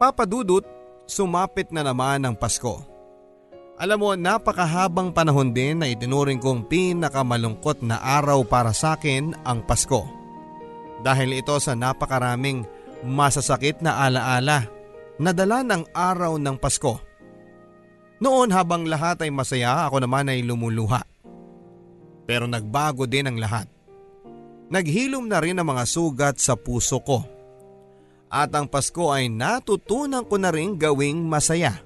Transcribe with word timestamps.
Papadudot, 0.00 0.64
sumapit 1.04 1.68
na 1.68 1.84
naman 1.84 2.24
ang 2.24 2.32
Pasko. 2.32 2.80
Alam 3.76 4.00
mo, 4.00 4.10
napakahabang 4.16 5.12
panahon 5.12 5.52
din 5.52 5.76
na 5.76 5.92
itinuring 5.92 6.40
kong 6.40 6.72
pinakamalungkot 6.72 7.84
na 7.84 8.00
araw 8.00 8.40
para 8.48 8.72
sa 8.72 8.96
akin 8.96 9.36
ang 9.44 9.60
Pasko. 9.68 10.08
Dahil 11.04 11.36
ito 11.36 11.52
sa 11.60 11.76
napakaraming 11.76 12.64
masasakit 13.04 13.84
na 13.84 14.00
alaala 14.00 14.64
na 15.20 15.36
dala 15.36 15.60
ng 15.60 15.92
araw 15.92 16.40
ng 16.40 16.56
Pasko. 16.56 16.96
Noon 18.24 18.48
habang 18.56 18.88
lahat 18.88 19.20
ay 19.20 19.28
masaya 19.28 19.84
ako 19.84 20.00
naman 20.00 20.32
ay 20.32 20.40
lumuluha. 20.40 21.04
Pero 22.24 22.48
nagbago 22.48 23.04
din 23.04 23.28
ang 23.28 23.36
lahat. 23.36 23.68
Naghilom 24.72 25.28
na 25.28 25.44
rin 25.44 25.60
ang 25.60 25.68
mga 25.68 25.84
sugat 25.84 26.40
sa 26.40 26.56
puso 26.56 27.04
ko. 27.04 27.39
At 28.30 28.54
ang 28.54 28.70
Pasko 28.70 29.10
ay 29.10 29.26
natutunan 29.26 30.22
ko 30.22 30.38
na 30.38 30.54
rin 30.54 30.78
gawing 30.78 31.26
masaya. 31.26 31.82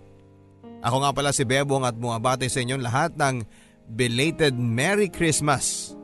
Ako 0.84 1.00
nga 1.00 1.10
pala 1.16 1.32
si 1.32 1.48
Bebong 1.48 1.88
at 1.88 1.96
bumabati 1.96 2.52
sa 2.52 2.60
inyong 2.60 2.84
lahat 2.84 3.16
ng 3.16 3.48
belated 3.88 4.52
Merry 4.52 5.08
Christmas. 5.08 5.96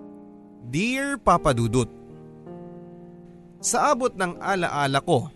Dear 0.72 1.20
Papa 1.20 1.52
Dudut, 1.52 1.92
Sa 3.60 3.92
abot 3.92 4.08
ng 4.08 4.40
alaala 4.40 5.04
ko, 5.04 5.28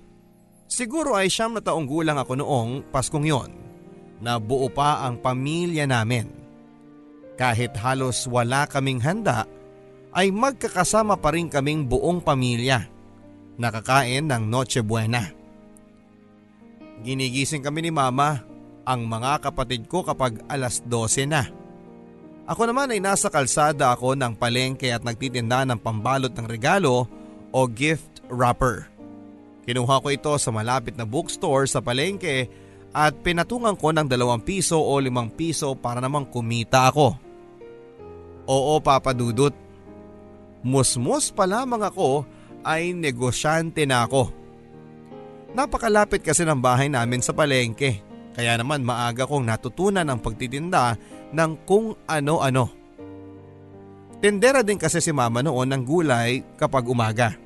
siguro 0.64 1.12
ay 1.12 1.28
siyam 1.28 1.52
na 1.52 1.60
taong 1.60 1.84
gulang 1.84 2.16
ako 2.16 2.40
noong 2.40 2.88
Paskong 2.88 3.28
yon 3.28 3.52
na 4.24 4.40
buo 4.40 4.72
pa 4.72 5.04
ang 5.04 5.20
pamilya 5.20 5.84
namin. 5.84 6.32
Kahit 7.36 7.76
halos 7.76 8.24
wala 8.24 8.64
kaming 8.64 9.04
handa, 9.04 9.44
ay 10.16 10.32
magkakasama 10.32 11.20
pa 11.20 11.34
rin 11.36 11.52
kaming 11.52 11.84
buong 11.84 12.24
pamilya. 12.24 12.93
Nakakain 13.54 14.26
ng 14.26 14.42
Noche 14.50 14.82
Buena. 14.82 15.30
Ginigising 17.06 17.62
kami 17.62 17.86
ni 17.86 17.92
Mama 17.94 18.42
ang 18.82 19.06
mga 19.06 19.46
kapatid 19.46 19.86
ko 19.86 20.02
kapag 20.02 20.42
alas 20.50 20.82
12 20.82 21.30
na. 21.30 21.46
Ako 22.44 22.68
naman 22.68 22.92
ay 22.92 23.00
nasa 23.00 23.32
kalsada 23.32 23.94
ako 23.94 24.18
ng 24.18 24.36
palengke 24.36 24.92
at 24.92 25.00
nagtitinda 25.00 25.64
ng 25.64 25.80
pambalot 25.80 26.34
ng 26.34 26.44
regalo 26.50 27.08
o 27.54 27.60
gift 27.70 28.20
wrapper. 28.28 28.90
Kinuha 29.64 30.02
ko 30.02 30.08
ito 30.12 30.32
sa 30.36 30.52
malapit 30.52 30.92
na 30.98 31.08
bookstore 31.08 31.64
sa 31.64 31.80
palengke 31.80 32.52
at 32.92 33.16
pinatungan 33.24 33.78
ko 33.78 33.94
ng 33.94 34.04
dalawang 34.04 34.44
piso 34.44 34.76
o 34.76 34.92
limang 35.00 35.32
piso 35.32 35.72
para 35.72 36.04
namang 36.04 36.28
kumita 36.28 36.90
ako. 36.92 37.16
Oo 38.44 38.76
Papa 38.84 39.16
Dudut, 39.16 39.56
musmus 40.60 41.32
pa 41.32 41.48
lamang 41.48 41.80
ako 41.80 42.28
ay 42.66 42.96
negosyante 42.96 43.84
na 43.84 44.08
ako. 44.08 44.32
Napakalapit 45.54 46.24
kasi 46.24 46.42
ng 46.42 46.58
bahay 46.58 46.90
namin 46.90 47.22
sa 47.22 47.30
palengke 47.30 48.02
kaya 48.34 48.58
naman 48.58 48.82
maaga 48.82 49.30
kong 49.30 49.46
natutunan 49.46 50.10
ang 50.10 50.18
pagtitinda 50.18 50.98
ng 51.30 51.52
kung 51.62 51.94
ano-ano. 52.10 52.66
Tendera 54.18 54.66
din 54.66 54.80
kasi 54.80 54.98
si 54.98 55.14
mama 55.14 55.38
noon 55.38 55.70
ng 55.70 55.82
gulay 55.86 56.42
kapag 56.58 56.82
umaga. 56.90 57.38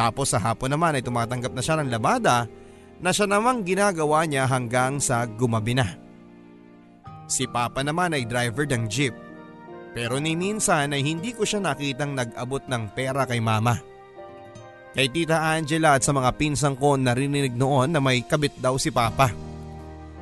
Tapos 0.00 0.32
sa 0.32 0.40
hapon 0.40 0.72
naman 0.72 0.96
ay 0.96 1.04
tumatanggap 1.04 1.52
na 1.52 1.60
siya 1.60 1.76
ng 1.84 1.92
labada 1.92 2.48
na 3.04 3.10
siya 3.12 3.28
namang 3.28 3.60
ginagawa 3.68 4.24
niya 4.24 4.48
hanggang 4.48 4.96
sa 4.96 5.28
gumabi 5.28 5.76
na. 5.76 6.00
Si 7.28 7.44
Papa 7.44 7.84
naman 7.84 8.16
ay 8.16 8.24
driver 8.24 8.64
ng 8.64 8.88
jeep. 8.88 9.12
Pero 9.90 10.16
ni 10.22 10.38
minsan 10.38 10.94
ay 10.94 11.02
hindi 11.02 11.34
ko 11.34 11.42
siya 11.44 11.60
nakitang 11.60 12.14
nag-abot 12.14 12.62
ng 12.64 12.94
pera 12.94 13.26
kay 13.26 13.42
mama. 13.42 13.89
Kay 14.90 15.06
Tita 15.06 15.38
Angela 15.54 15.94
at 15.94 16.02
sa 16.02 16.10
mga 16.10 16.34
pinsang 16.34 16.74
ko 16.74 16.98
narinig 16.98 17.54
noon 17.54 17.94
na 17.94 18.02
may 18.02 18.26
kabit 18.26 18.58
daw 18.58 18.74
si 18.74 18.90
Papa. 18.90 19.30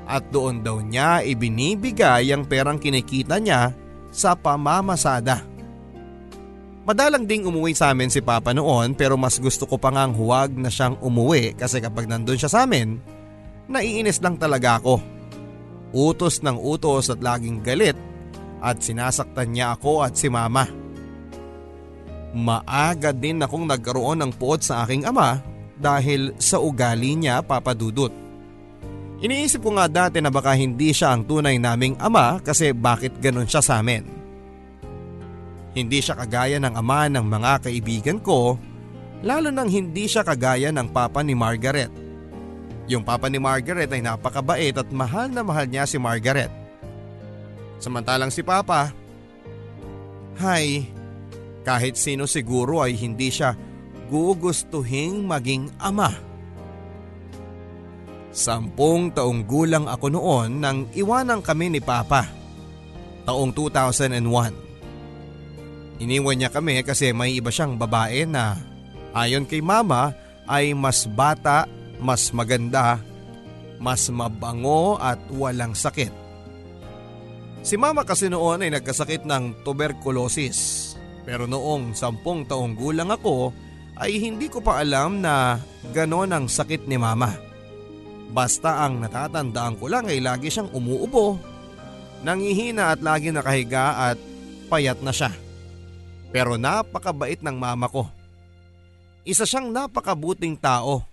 At 0.05 0.29
doon 0.29 0.61
daw 0.61 0.81
niya 0.81 1.25
ibinibigay 1.25 2.33
ang 2.33 2.45
perang 2.45 2.77
kinikita 2.77 3.41
niya 3.41 3.73
sa 4.13 4.37
pamamasada. 4.37 5.45
Madalang 6.89 7.29
ding 7.29 7.45
umuwi 7.45 7.77
sa 7.77 7.93
amin 7.93 8.09
si 8.09 8.25
Papa 8.25 8.57
noon 8.57 8.97
pero 8.97 9.17
mas 9.21 9.37
gusto 9.37 9.69
ko 9.69 9.77
pa 9.77 9.93
ngang 9.93 10.17
huwag 10.17 10.57
na 10.57 10.73
siyang 10.73 10.97
umuwi 11.01 11.53
kasi 11.53 11.85
kapag 11.85 12.09
nandun 12.09 12.41
siya 12.41 12.49
sa 12.49 12.65
amin, 12.65 12.97
naiinis 13.69 14.21
lang 14.25 14.41
talaga 14.41 14.81
ako. 14.81 15.01
Utos 15.93 16.41
ng 16.45 16.57
utos 16.57 17.09
at 17.09 17.21
laging 17.21 17.61
galit 17.65 17.97
at 18.61 18.81
sinasaktan 18.81 19.53
niya 19.53 19.77
ako 19.77 20.05
at 20.05 20.17
si 20.17 20.29
Mama. 20.33 20.69
Maaga 22.37 23.11
din 23.15 23.41
akong 23.41 23.65
nagkaroon 23.65 24.21
ng 24.21 24.33
puot 24.37 24.61
sa 24.61 24.85
aking 24.85 25.09
ama 25.09 25.41
dahil 25.79 26.37
sa 26.37 26.61
ugali 26.61 27.17
niya 27.17 27.41
papadudot. 27.41 28.13
Iniisip 29.19 29.67
ko 29.67 29.75
nga 29.75 29.91
dati 29.91 30.23
na 30.23 30.31
baka 30.31 30.55
hindi 30.55 30.95
siya 30.95 31.11
ang 31.11 31.27
tunay 31.27 31.59
naming 31.59 31.99
ama 31.99 32.39
kasi 32.39 32.71
bakit 32.71 33.19
ganun 33.19 33.51
siya 33.51 33.63
sa 33.65 33.83
amin. 33.83 34.07
Hindi 35.75 35.99
siya 35.99 36.15
kagaya 36.15 36.63
ng 36.63 36.75
ama 36.75 37.11
ng 37.11 37.27
mga 37.27 37.53
kaibigan 37.67 38.19
ko, 38.23 38.59
lalo 39.23 39.51
nang 39.51 39.67
hindi 39.67 40.07
siya 40.07 40.23
kagaya 40.23 40.71
ng 40.71 40.91
papa 40.95 41.23
ni 41.23 41.35
Margaret. 41.35 41.91
Yung 42.89 43.03
papa 43.05 43.27
ni 43.29 43.43
Margaret 43.43 43.91
ay 43.91 44.01
napakabait 44.01 44.75
at 44.75 44.89
mahal 44.95 45.29
na 45.29 45.43
mahal 45.43 45.67
niya 45.67 45.85
si 45.85 45.99
Margaret. 46.01 46.51
Samantalang 47.79 48.31
si 48.31 48.43
papa, 48.43 48.91
Hay, 50.39 50.87
kahit 51.69 52.01
sino 52.01 52.25
siguro 52.25 52.81
ay 52.81 52.97
hindi 52.97 53.29
siya 53.29 53.53
gugustuhing 54.09 55.29
maging 55.29 55.69
ama. 55.77 56.09
Sampung 58.33 59.13
taong 59.13 59.45
gulang 59.45 59.85
ako 59.85 60.09
noon 60.09 60.65
nang 60.65 60.89
iwanan 60.97 61.45
kami 61.45 61.69
ni 61.69 61.85
Papa. 61.85 62.25
Taong 63.29 63.53
2001. 63.53 66.01
Iniwan 66.01 66.41
niya 66.41 66.49
kami 66.49 66.81
kasi 66.81 67.13
may 67.13 67.37
iba 67.37 67.53
siyang 67.53 67.77
babae 67.77 68.25
na 68.25 68.57
ayon 69.13 69.45
kay 69.45 69.61
mama 69.61 70.17
ay 70.49 70.73
mas 70.73 71.05
bata, 71.05 71.69
mas 72.01 72.33
maganda, 72.33 72.97
mas 73.77 74.09
mabango 74.09 74.97
at 74.97 75.21
walang 75.37 75.77
sakit. 75.77 76.17
Si 77.61 77.77
mama 77.77 78.09
kasi 78.09 78.33
noon 78.33 78.65
ay 78.65 78.73
nagkasakit 78.73 79.29
ng 79.29 79.69
tuberculosis. 79.69 80.88
Pero 81.29 81.45
noong 81.45 81.93
sampung 81.93 82.49
taong 82.49 82.73
gulang 82.73 83.13
ako 83.13 83.53
ay 84.01 84.17
hindi 84.17 84.49
ko 84.49 84.65
pa 84.65 84.81
alam 84.81 85.21
na 85.21 85.61
ganon 85.93 86.33
ang 86.33 86.49
sakit 86.49 86.89
ni 86.89 86.97
mama. 86.97 87.37
Basta 88.33 88.89
ang 88.89 89.05
natatandaan 89.05 89.77
ko 89.77 89.93
lang 89.93 90.09
ay 90.09 90.25
lagi 90.25 90.49
siyang 90.49 90.73
umuubo. 90.73 91.37
Nangihina 92.25 92.97
at 92.97 93.05
lagi 93.05 93.29
nakahiga 93.29 94.09
at 94.09 94.17
payat 94.73 95.05
na 95.05 95.13
siya. 95.13 95.29
Pero 96.33 96.57
napakabait 96.57 97.45
ng 97.45 97.57
mama 97.61 97.93
ko. 97.93 98.09
Isa 99.29 99.45
siyang 99.45 99.69
napakabuting 99.69 100.57
tao. 100.57 101.05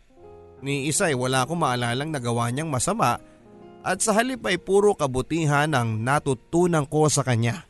Ni 0.64 0.88
isa 0.88 1.12
ay 1.12 1.16
wala 1.20 1.44
akong 1.44 1.60
maalalang 1.60 2.16
nagawa 2.16 2.48
niyang 2.56 2.72
masama 2.72 3.20
at 3.84 4.00
sa 4.00 4.16
halip 4.16 4.48
ay 4.48 4.56
puro 4.64 4.96
kabutihan 4.96 5.76
ang 5.76 6.00
natutunan 6.00 6.88
ko 6.88 7.12
sa 7.12 7.20
kanya. 7.20 7.68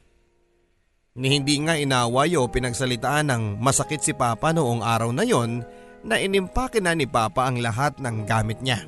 Ni 1.16 1.32
hindi 1.32 1.64
nga 1.64 1.80
inaway 1.80 2.36
o 2.36 2.44
pinagsalitaan 2.44 3.32
ng 3.32 3.44
masakit 3.64 4.04
si 4.04 4.12
Papa 4.12 4.52
noong 4.52 4.84
araw 4.84 5.16
na 5.16 5.24
yon 5.24 5.64
na 6.04 6.20
inimpake 6.20 6.84
na 6.84 6.92
ni 6.92 7.08
Papa 7.08 7.48
ang 7.48 7.64
lahat 7.64 8.04
ng 8.04 8.28
gamit 8.28 8.60
niya. 8.60 8.84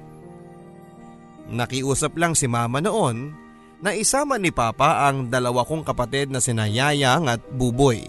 Nakiusap 1.48 2.20
lang 2.20 2.36
si 2.36 2.52
mama 2.52 2.84
noon 2.84 3.32
na 3.80 3.96
isama 3.96 4.36
ni 4.36 4.52
Papa 4.52 5.08
ang 5.08 5.32
dalawa 5.32 5.64
kong 5.64 5.88
kapatid 5.88 6.28
na 6.28 6.44
sina 6.44 6.68
Yayang 6.68 7.32
at 7.32 7.40
Buboy. 7.56 8.04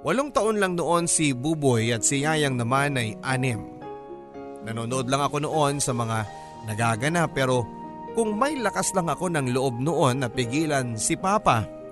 Walong 0.00 0.32
taon 0.32 0.56
lang 0.56 0.72
noon 0.72 1.04
si 1.04 1.36
Buboy 1.36 1.92
at 1.92 2.00
si 2.00 2.24
Yayang 2.24 2.56
naman 2.56 2.96
ay 2.96 3.12
anim. 3.20 3.60
Nanonood 4.64 5.12
lang 5.12 5.20
ako 5.20 5.44
noon 5.44 5.84
sa 5.84 5.92
mga 5.92 6.24
nagagana 6.64 7.28
pero 7.28 7.68
kung 8.16 8.40
may 8.40 8.56
lakas 8.56 8.96
lang 8.96 9.12
ako 9.12 9.28
ng 9.28 9.52
loob 9.52 9.76
noon 9.84 10.24
na 10.24 10.32
pigilan 10.32 10.96
si 10.96 11.12
Papa, 11.20 11.83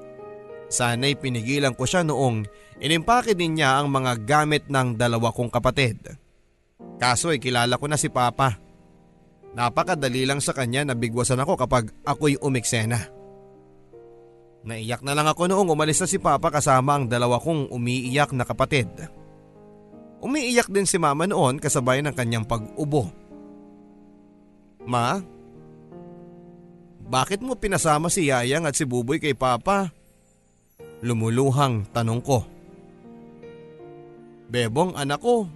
sana'y 0.72 1.20
pinigilan 1.20 1.76
ko 1.76 1.84
siya 1.84 2.00
noong 2.00 2.48
inimpake 2.80 3.36
din 3.36 3.60
niya 3.60 3.76
ang 3.76 3.92
mga 3.92 4.24
gamit 4.24 4.72
ng 4.72 4.96
dalawa 4.96 5.28
kong 5.28 5.52
kapatid. 5.52 6.00
Kaso 6.96 7.30
ay 7.30 7.38
kilala 7.38 7.76
ko 7.76 7.86
na 7.86 8.00
si 8.00 8.08
Papa. 8.08 8.56
Napakadali 9.52 10.24
lang 10.24 10.40
sa 10.40 10.56
kanya 10.56 10.88
na 10.88 10.94
bigwasan 10.96 11.44
ako 11.44 11.60
kapag 11.60 11.92
ako'y 12.08 12.40
umiksena. 12.40 13.12
Naiyak 14.62 15.02
na 15.04 15.12
lang 15.12 15.28
ako 15.28 15.50
noong 15.50 15.74
umalis 15.74 16.00
na 16.00 16.08
si 16.08 16.16
Papa 16.16 16.48
kasama 16.48 16.96
ang 16.96 17.04
dalawa 17.10 17.36
kong 17.36 17.68
umiiyak 17.68 18.32
na 18.32 18.48
kapatid. 18.48 18.88
Umiiyak 20.22 20.70
din 20.70 20.86
si 20.86 20.96
Mama 20.96 21.26
noon 21.26 21.58
kasabay 21.58 22.00
ng 22.00 22.14
kanyang 22.14 22.46
pag-ubo. 22.46 23.10
Ma, 24.86 25.18
bakit 27.02 27.42
mo 27.42 27.58
pinasama 27.58 28.06
si 28.08 28.30
Yayang 28.30 28.64
at 28.64 28.78
si 28.78 28.86
Buboy 28.86 29.18
kay 29.18 29.34
Papa? 29.34 29.90
Lumuluhang 31.02 31.90
tanong 31.90 32.22
ko. 32.22 32.46
Bebong 34.46 34.94
anak 34.94 35.18
ko, 35.18 35.50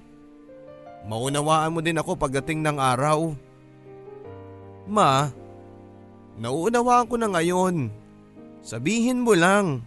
maunawaan 1.06 1.70
mo 1.70 1.78
din 1.78 2.02
ako 2.02 2.18
pagdating 2.18 2.66
ng 2.66 2.82
araw. 2.82 3.30
Ma, 4.90 5.30
nauunawaan 6.34 7.06
ko 7.06 7.14
na 7.14 7.30
ngayon. 7.30 7.94
Sabihin 8.66 9.22
mo 9.22 9.38
lang. 9.38 9.86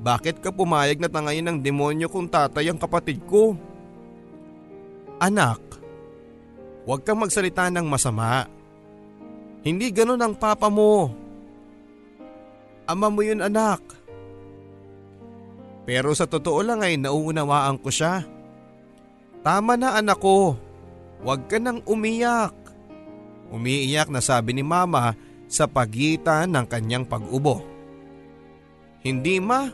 Bakit 0.00 0.38
ka 0.38 0.54
pumayag 0.54 1.02
na 1.02 1.10
tangayin 1.10 1.50
ng 1.50 1.58
demonyo 1.58 2.06
kung 2.06 2.30
tatay 2.30 2.70
ang 2.70 2.78
kapatid 2.78 3.18
ko? 3.26 3.58
Anak, 5.18 5.58
huwag 6.86 7.02
kang 7.02 7.18
magsalita 7.18 7.66
ng 7.68 7.84
masama. 7.84 8.46
Hindi 9.66 9.90
ganun 9.92 10.22
ang 10.22 10.38
papa 10.38 10.70
mo. 10.70 11.12
Ama 12.88 13.12
mo 13.12 13.20
yun 13.20 13.44
anak. 13.44 13.99
Pero 15.88 16.12
sa 16.12 16.28
totoo 16.28 16.60
lang 16.60 16.84
ay 16.84 17.00
nauunawaan 17.00 17.80
ko 17.80 17.88
siya. 17.88 18.24
Tama 19.40 19.74
na 19.80 19.96
anak 19.96 20.20
ko. 20.20 20.56
Huwag 21.24 21.48
ka 21.48 21.56
nang 21.56 21.80
umiyak. 21.88 22.52
Umiiyak 23.50 24.08
na 24.12 24.22
sabi 24.22 24.54
ni 24.54 24.62
mama 24.62 25.16
sa 25.50 25.66
pagitan 25.66 26.52
ng 26.54 26.66
kanyang 26.70 27.02
pag-ubo. 27.02 27.64
Hindi 29.00 29.40
ma, 29.42 29.66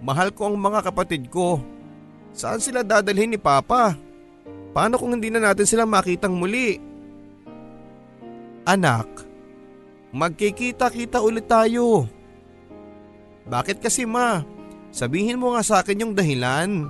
mahal 0.00 0.32
ko 0.32 0.48
ang 0.48 0.56
mga 0.56 0.88
kapatid 0.88 1.28
ko. 1.28 1.60
Saan 2.32 2.62
sila 2.62 2.86
dadalhin 2.86 3.34
ni 3.34 3.38
Papa? 3.38 3.98
Paano 4.72 4.94
kung 4.96 5.12
hindi 5.12 5.28
na 5.28 5.42
natin 5.42 5.66
sila 5.66 5.84
makitang 5.84 6.38
muli? 6.38 6.78
Anak, 8.62 9.08
magkikita-kita 10.14 11.18
ulit 11.18 11.50
tayo. 11.50 12.06
Bakit 13.48 13.80
kasi 13.80 14.04
ma? 14.04 14.44
Sabihin 14.88 15.40
mo 15.40 15.54
nga 15.54 15.62
sa 15.62 15.84
akin 15.84 16.02
yung 16.02 16.12
dahilan. 16.16 16.88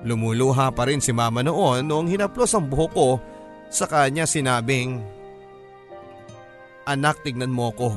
Lumuluha 0.00 0.72
pa 0.72 0.88
rin 0.88 1.04
si 1.04 1.12
mama 1.12 1.44
noon 1.44 1.84
noong 1.84 2.08
hinaplos 2.08 2.56
ang 2.56 2.64
buhok 2.64 2.92
ko 2.96 3.08
sa 3.68 3.84
kanya 3.84 4.24
sinabing, 4.24 4.98
Anak, 6.88 7.22
tignan 7.22 7.52
mo 7.52 7.70
ko. 7.70 7.94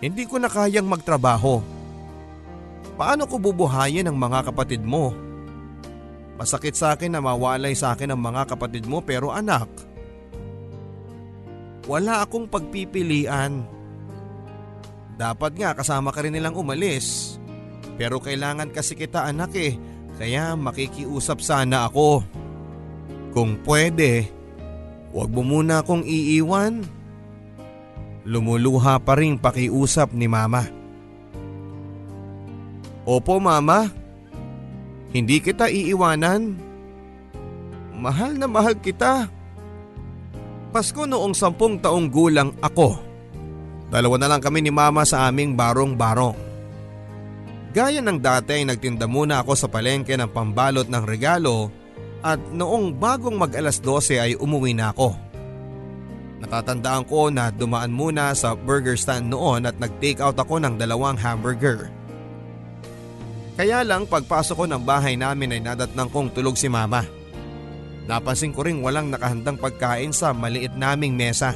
Hindi 0.00 0.24
ko 0.26 0.40
na 0.40 0.48
kayang 0.50 0.88
magtrabaho. 0.88 1.62
Paano 2.96 3.28
ko 3.28 3.36
bubuhayin 3.36 4.08
ang 4.08 4.16
mga 4.16 4.50
kapatid 4.50 4.82
mo? 4.82 5.12
Masakit 6.36 6.76
sa 6.76 6.96
akin 6.96 7.12
na 7.12 7.20
mawalay 7.20 7.72
sa 7.76 7.92
akin 7.92 8.12
ang 8.12 8.20
mga 8.20 8.56
kapatid 8.56 8.84
mo 8.84 9.00
pero 9.00 9.32
anak, 9.32 9.68
wala 11.86 12.24
akong 12.24 12.50
pagpipilian. 12.50 13.62
Dapat 15.16 15.52
nga 15.56 15.72
kasama 15.72 16.12
ka 16.12 16.20
rin 16.20 16.36
nilang 16.36 16.58
umalis. 16.58 17.38
Pero 17.96 18.20
kailangan 18.20 18.68
kasi 18.72 18.92
kita 18.92 19.24
anak 19.24 19.56
eh, 19.56 19.80
kaya 20.20 20.52
makikiusap 20.56 21.40
sana 21.40 21.88
ako. 21.88 22.24
Kung 23.32 23.60
pwede, 23.64 24.28
huwag 25.12 25.28
mo 25.32 25.44
muna 25.44 25.84
akong 25.84 26.04
iiwan. 26.04 26.84
Lumuluha 28.26 29.00
pa 29.00 29.16
rin 29.16 29.40
pakiusap 29.40 30.12
ni 30.12 30.28
mama. 30.28 30.68
Opo 33.06 33.38
mama, 33.38 33.88
hindi 35.14 35.40
kita 35.40 35.70
iiwanan. 35.72 36.58
Mahal 37.96 38.36
na 38.36 38.44
mahal 38.44 38.76
kita. 38.76 39.30
Pasko 40.74 41.08
noong 41.08 41.32
sampung 41.32 41.80
taong 41.80 42.12
gulang 42.12 42.52
ako. 42.60 43.00
Dalawa 43.88 44.16
na 44.20 44.28
lang 44.28 44.42
kami 44.42 44.60
ni 44.60 44.74
mama 44.74 45.06
sa 45.06 45.30
aming 45.30 45.56
barong-barong. 45.56 46.45
Gaya 47.76 48.00
ng 48.00 48.16
dati 48.16 48.56
ay 48.56 48.64
nagtinda 48.64 49.04
muna 49.04 49.44
ako 49.44 49.52
sa 49.52 49.68
palengke 49.68 50.16
ng 50.16 50.32
pambalot 50.32 50.88
ng 50.88 51.04
regalo 51.04 51.68
at 52.24 52.40
noong 52.40 52.96
bagong 52.96 53.36
mag 53.36 53.52
alas 53.52 53.84
12 53.84 54.16
ay 54.16 54.32
umuwi 54.32 54.72
na 54.72 54.96
ako. 54.96 55.12
Natatandaan 56.40 57.04
ko 57.04 57.28
na 57.28 57.52
dumaan 57.52 57.92
muna 57.92 58.32
sa 58.32 58.56
burger 58.56 58.96
stand 58.96 59.28
noon 59.28 59.68
at 59.68 59.76
nag-take 59.76 60.24
out 60.24 60.40
ako 60.40 60.56
ng 60.56 60.80
dalawang 60.80 61.20
hamburger. 61.20 61.92
Kaya 63.60 63.84
lang 63.84 64.08
pagpasok 64.08 64.56
ko 64.56 64.64
ng 64.64 64.80
bahay 64.80 65.20
namin 65.20 65.52
ay 65.52 65.60
nadatnang 65.60 66.08
kong 66.08 66.32
tulog 66.32 66.56
si 66.56 66.72
mama. 66.72 67.04
Napansin 68.08 68.56
ko 68.56 68.64
ring 68.64 68.80
walang 68.80 69.12
nakahandang 69.12 69.60
pagkain 69.60 70.16
sa 70.16 70.32
maliit 70.32 70.72
naming 70.80 71.12
mesa. 71.12 71.52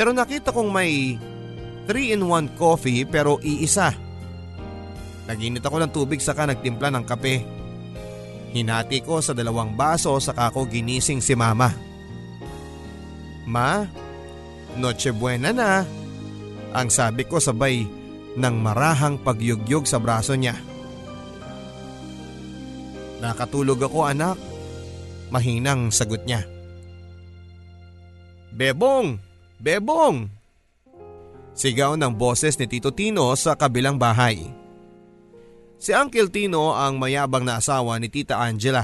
Pero 0.00 0.16
nakita 0.16 0.48
kong 0.48 0.72
may 0.72 1.20
3-in-1 1.84 2.56
coffee 2.56 3.04
pero 3.04 3.36
iisa. 3.44 4.07
Naginit 5.28 5.60
ako 5.60 5.76
ng 5.84 5.92
tubig 5.92 6.24
saka 6.24 6.48
nagtimpla 6.48 6.88
ng 6.88 7.04
kape. 7.04 7.44
Hinati 8.56 9.04
ko 9.04 9.20
sa 9.20 9.36
dalawang 9.36 9.76
baso 9.76 10.16
saka 10.16 10.48
ko 10.48 10.64
ginising 10.64 11.20
si 11.20 11.36
mama. 11.36 11.68
Ma, 13.44 13.84
noche 14.80 15.12
buena 15.12 15.52
na. 15.52 15.84
Ang 16.72 16.88
sabi 16.88 17.28
ko 17.28 17.36
sabay 17.36 17.84
ng 18.40 18.54
marahang 18.56 19.20
pagyugyog 19.20 19.84
sa 19.84 20.00
braso 20.00 20.32
niya. 20.32 20.56
Nakatulog 23.20 23.84
ako 23.84 24.08
anak. 24.08 24.40
Mahinang 25.28 25.92
sagot 25.92 26.24
niya. 26.24 26.40
Bebong! 28.48 29.20
Bebong! 29.60 30.32
Sigaw 31.52 32.00
ng 32.00 32.16
boses 32.16 32.56
ni 32.56 32.64
Tito 32.64 32.94
Tino 32.94 33.28
sa 33.36 33.58
kabilang 33.58 34.00
bahay. 34.00 34.57
Si 35.78 35.94
Uncle 35.94 36.26
Tino 36.26 36.74
ang 36.74 36.98
mayabang 36.98 37.46
na 37.46 37.62
asawa 37.62 38.02
ni 38.02 38.10
Tita 38.10 38.42
Angela. 38.42 38.82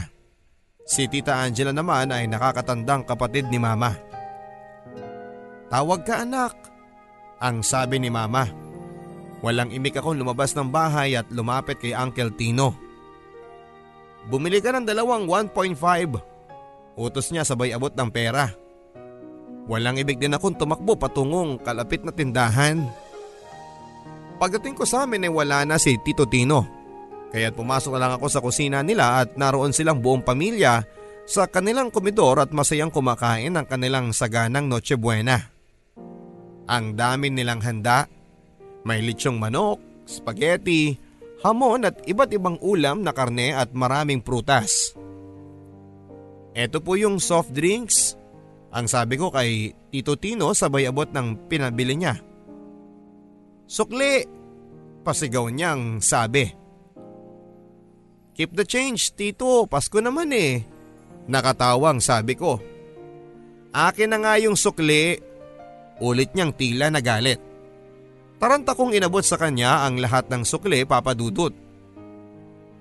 Si 0.87 1.11
Tita 1.11 1.43
Angela 1.43 1.75
naman 1.75 2.15
ay 2.15 2.31
nakakatandang 2.31 3.03
kapatid 3.03 3.51
ni 3.51 3.59
Mama. 3.59 3.99
Tawag 5.75 6.07
ka 6.07 6.23
anak, 6.23 6.55
ang 7.43 7.67
sabi 7.67 7.99
ni 7.99 8.07
mama. 8.07 8.47
Walang 9.43 9.75
imik 9.75 9.99
akong 9.99 10.15
lumabas 10.15 10.55
ng 10.55 10.71
bahay 10.71 11.19
at 11.19 11.27
lumapit 11.35 11.83
kay 11.83 11.91
Uncle 11.91 12.31
Tino. 12.39 12.79
Bumili 14.31 14.63
ka 14.63 14.71
ng 14.71 14.87
dalawang 14.87 15.27
1.5. 15.27 15.75
Utos 16.95 17.29
niya 17.35 17.43
sabay 17.43 17.75
abot 17.75 17.91
ng 17.91 18.11
pera. 18.15 18.55
Walang 19.67 19.99
ibig 19.99 20.23
din 20.23 20.33
akong 20.33 20.55
tumakbo 20.55 20.95
patungong 20.95 21.59
kalapit 21.59 22.07
na 22.07 22.15
tindahan. 22.15 22.87
Pagdating 24.39 24.79
ko 24.79 24.87
sa 24.87 25.05
amin 25.05 25.27
ay 25.27 25.33
wala 25.33 25.67
na 25.67 25.77
si 25.77 25.99
Tito 26.01 26.23
Tino. 26.25 26.84
Kaya't 27.35 27.59
pumasok 27.59 27.99
na 27.99 28.07
lang 28.07 28.13
ako 28.15 28.27
sa 28.31 28.39
kusina 28.39 28.87
nila 28.87 29.27
at 29.27 29.35
naroon 29.35 29.75
silang 29.75 29.99
buong 29.99 30.23
pamilya 30.23 30.87
sa 31.27 31.51
kanilang 31.51 31.91
komedor 31.91 32.39
at 32.39 32.55
masayang 32.55 32.95
kumakain 32.95 33.51
ng 33.59 33.67
kanilang 33.67 34.15
saganang 34.15 34.71
Noche 34.71 34.95
Buena. 34.95 35.43
Ang 36.71 36.95
dami 36.95 37.35
nilang 37.35 37.59
handa. 37.59 38.07
May 38.87 39.03
litsong 39.03 39.43
manok, 39.43 39.83
spaghetti, 40.07 40.95
hamon 41.43 41.91
at 41.91 42.07
iba't 42.07 42.31
ibang 42.31 42.55
ulam 42.63 43.03
na 43.03 43.11
karne 43.11 43.51
at 43.51 43.75
maraming 43.75 44.23
prutas. 44.23 44.95
Ito 46.55 46.79
po 46.87 46.95
yung 46.95 47.19
soft 47.19 47.51
drinks. 47.51 48.15
Ang 48.71 48.87
sabi 48.87 49.19
ko 49.19 49.35
kay 49.35 49.75
Tito 49.91 50.15
Tino 50.15 50.55
sabay 50.55 50.87
abot 50.87 51.11
ng 51.11 51.51
pinabili 51.51 51.99
niya. 51.99 52.15
Sukli! 53.67 54.23
Pasigaw 55.03 55.51
niyang 55.51 55.99
sabi. 55.99 56.64
Keep 58.35 58.59
the 58.59 58.67
change, 58.67 59.15
Tito. 59.15 59.67
Pasko 59.71 60.03
naman 60.03 60.35
eh. 60.35 60.67
Nakatawang 61.31 62.03
sabi 62.03 62.35
ko. 62.35 62.59
Akin 63.75 64.11
na 64.11 64.19
nga 64.23 64.35
yung 64.39 64.55
sukli 64.59 65.19
Ulit 66.03 66.35
niyang 66.35 66.55
tila 66.55 66.91
na 66.91 66.99
galit. 66.99 67.39
Taranta 68.43 68.75
kong 68.75 68.99
inabot 68.99 69.23
sa 69.23 69.39
kanya 69.39 69.87
ang 69.87 70.03
lahat 70.03 70.27
ng 70.27 70.43
sukle 70.43 70.83
papadudot. 70.83 71.55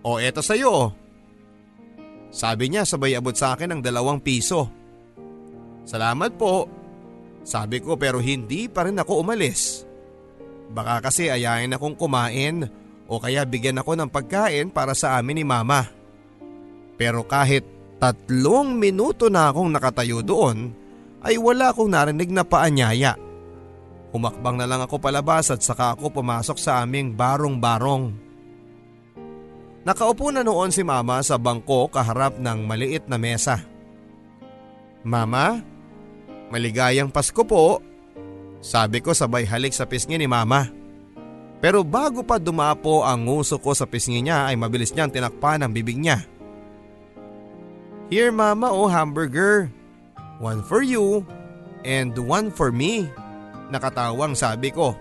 O 0.04 0.18
eto 0.18 0.42
sa'yo. 0.42 0.92
Sabi 2.34 2.74
niya 2.74 2.90
sabay 2.90 3.14
abot 3.14 3.38
sa 3.38 3.54
akin 3.54 3.78
ng 3.78 3.82
dalawang 3.86 4.18
piso. 4.18 4.66
Salamat 5.86 6.34
po. 6.34 6.66
Sabi 7.46 7.78
ko 7.84 7.94
pero 7.94 8.18
hindi 8.18 8.66
pa 8.66 8.90
rin 8.90 8.98
ako 8.98 9.22
umalis. 9.22 9.86
Baka 10.74 11.06
kasi 11.06 11.30
ayayin 11.30 11.78
akong 11.78 11.94
kumain 11.94 12.66
o 13.08 13.20
kaya 13.20 13.44
bigyan 13.44 13.80
ako 13.80 14.00
ng 14.00 14.10
pagkain 14.10 14.72
para 14.72 14.96
sa 14.96 15.20
amin 15.20 15.44
ni 15.44 15.46
mama. 15.46 15.88
Pero 16.96 17.26
kahit 17.28 17.66
tatlong 18.00 18.76
minuto 18.76 19.28
na 19.28 19.50
akong 19.52 19.72
nakatayo 19.72 20.20
doon 20.20 20.72
ay 21.24 21.40
wala 21.40 21.72
akong 21.72 21.92
narinig 21.92 22.30
na 22.32 22.44
paanyaya. 22.44 23.16
Humakbang 24.14 24.62
na 24.62 24.70
lang 24.70 24.84
ako 24.84 25.02
palabas 25.02 25.50
at 25.50 25.66
saka 25.66 25.98
ako 25.98 26.22
pumasok 26.22 26.58
sa 26.60 26.86
aming 26.86 27.18
barong-barong. 27.18 28.14
Nakaupo 29.84 30.32
na 30.32 30.46
noon 30.46 30.72
si 30.72 30.86
mama 30.86 31.20
sa 31.26 31.36
bangko 31.36 31.92
kaharap 31.92 32.40
ng 32.40 32.60
maliit 32.64 33.10
na 33.10 33.20
mesa. 33.20 33.60
Mama, 35.04 35.60
maligayang 36.54 37.12
Pasko 37.12 37.44
po. 37.44 37.84
Sabi 38.64 39.04
ko 39.04 39.12
sabay 39.12 39.44
halik 39.44 39.76
sa 39.76 39.84
pisngi 39.84 40.16
ni 40.16 40.24
mama. 40.24 40.83
Pero 41.64 41.80
bago 41.88 42.28
pa 42.28 42.36
dumapo 42.36 43.08
ang 43.08 43.24
nguso 43.24 43.56
ko 43.56 43.72
sa 43.72 43.88
pisngi 43.88 44.20
niya 44.20 44.52
ay 44.52 44.60
mabilis 44.60 44.92
niyang 44.92 45.08
tinakpan 45.08 45.64
ang 45.64 45.72
bibig 45.72 45.96
niya. 45.96 46.20
Here 48.12 48.36
mama 48.36 48.68
oh 48.68 48.92
hamburger. 48.92 49.72
One 50.44 50.60
for 50.60 50.84
you 50.84 51.24
and 51.88 52.12
one 52.20 52.52
for 52.52 52.68
me. 52.68 53.08
Nakatawang 53.72 54.36
sabi 54.36 54.76
ko. 54.76 54.92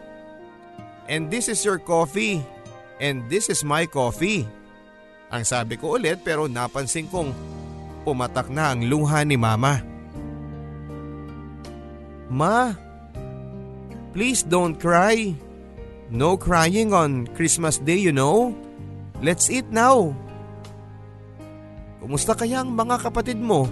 And 1.11 1.27
this 1.35 1.51
is 1.51 1.67
your 1.67 1.83
coffee 1.83 2.39
and 3.03 3.27
this 3.27 3.51
is 3.51 3.67
my 3.67 3.83
coffee. 3.91 4.47
Ang 5.35 5.43
sabi 5.43 5.75
ko 5.75 5.99
ulit 5.99 6.23
pero 6.23 6.47
napansin 6.47 7.11
kong 7.11 7.35
pumatak 8.07 8.47
na 8.55 8.71
ang 8.71 8.87
luha 8.87 9.27
ni 9.27 9.35
mama. 9.35 9.83
Ma, 12.31 12.71
please 14.15 14.47
don't 14.47 14.79
cry. 14.79 15.35
No 16.11 16.37
crying 16.37 16.91
on 16.91 17.29
Christmas 17.37 17.79
Day 17.79 18.01
you 18.01 18.11
know. 18.11 18.57
Let's 19.23 19.47
eat 19.53 19.71
now. 19.71 20.17
Kumusta 22.03 22.35
kaya 22.35 22.67
ang 22.67 22.75
mga 22.75 22.99
kapatid 22.99 23.39
mo? 23.39 23.71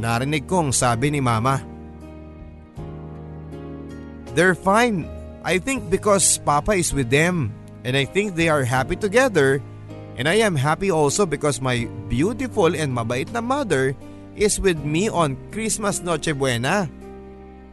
Narinig 0.00 0.48
kong 0.48 0.72
sabi 0.72 1.12
ni 1.12 1.20
mama. 1.20 1.60
They're 4.32 4.56
fine. 4.56 5.06
I 5.44 5.60
think 5.60 5.92
because 5.92 6.40
Papa 6.40 6.72
is 6.74 6.90
with 6.90 7.12
them 7.12 7.52
and 7.84 7.94
I 7.94 8.08
think 8.08 8.34
they 8.34 8.48
are 8.48 8.64
happy 8.64 8.96
together 8.96 9.60
and 10.16 10.26
I 10.26 10.42
am 10.42 10.56
happy 10.56 10.90
also 10.90 11.26
because 11.26 11.60
my 11.60 11.86
beautiful 12.08 12.74
and 12.74 12.90
mabait 12.90 13.30
na 13.30 13.44
mother 13.44 13.94
is 14.34 14.58
with 14.58 14.82
me 14.82 15.06
on 15.06 15.38
Christmas 15.54 16.02
Noche 16.02 16.34
Buena. 16.34 16.90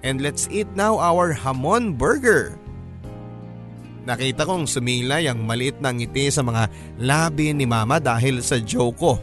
And 0.04 0.22
let's 0.22 0.50
eat 0.50 0.70
now 0.76 0.98
our 0.98 1.34
hamon 1.34 1.98
burger. 1.98 2.58
Nakita 4.02 4.50
kong 4.50 4.66
sumilay 4.66 5.30
ang 5.30 5.46
maliit 5.46 5.78
na 5.78 5.94
ngiti 5.94 6.34
sa 6.34 6.42
mga 6.42 6.68
labi 6.98 7.54
ni 7.54 7.70
mama 7.70 8.02
dahil 8.02 8.42
sa 8.42 8.58
joke 8.58 8.98
ko. 8.98 9.14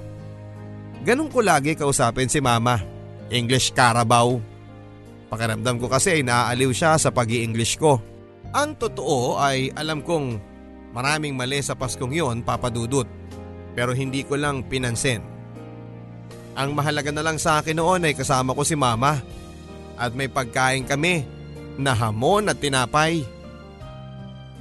Ganun 1.02 1.30
ko 1.30 1.42
lagi 1.42 1.74
kausapin 1.74 2.30
si 2.30 2.38
mama. 2.38 2.78
English 3.28 3.74
Carabao. 3.74 4.38
Pakiramdam 5.28 5.76
ko 5.76 5.90
kasi 5.90 6.20
ay 6.20 6.22
naaaliw 6.24 6.72
siya 6.72 6.96
sa 6.96 7.10
pag 7.12 7.28
english 7.28 7.76
ko. 7.76 8.00
Ang 8.54 8.80
totoo 8.80 9.36
ay 9.36 9.68
alam 9.76 10.00
kong 10.00 10.40
maraming 10.96 11.36
mali 11.36 11.60
sa 11.60 11.76
Paskong 11.76 12.16
yon 12.16 12.40
papadudot. 12.40 13.04
Pero 13.76 13.92
hindi 13.92 14.24
ko 14.24 14.40
lang 14.40 14.64
pinansin. 14.64 15.20
Ang 16.58 16.74
mahalaga 16.74 17.12
na 17.14 17.22
lang 17.22 17.38
sa 17.38 17.60
akin 17.60 17.76
noon 17.78 18.08
ay 18.08 18.16
kasama 18.16 18.56
ko 18.56 18.64
si 18.64 18.74
mama. 18.74 19.20
At 19.98 20.16
may 20.16 20.26
pagkain 20.26 20.88
kami 20.88 21.22
na 21.78 21.92
hamon 21.94 22.50
at 22.50 22.58
tinapay. 22.58 23.22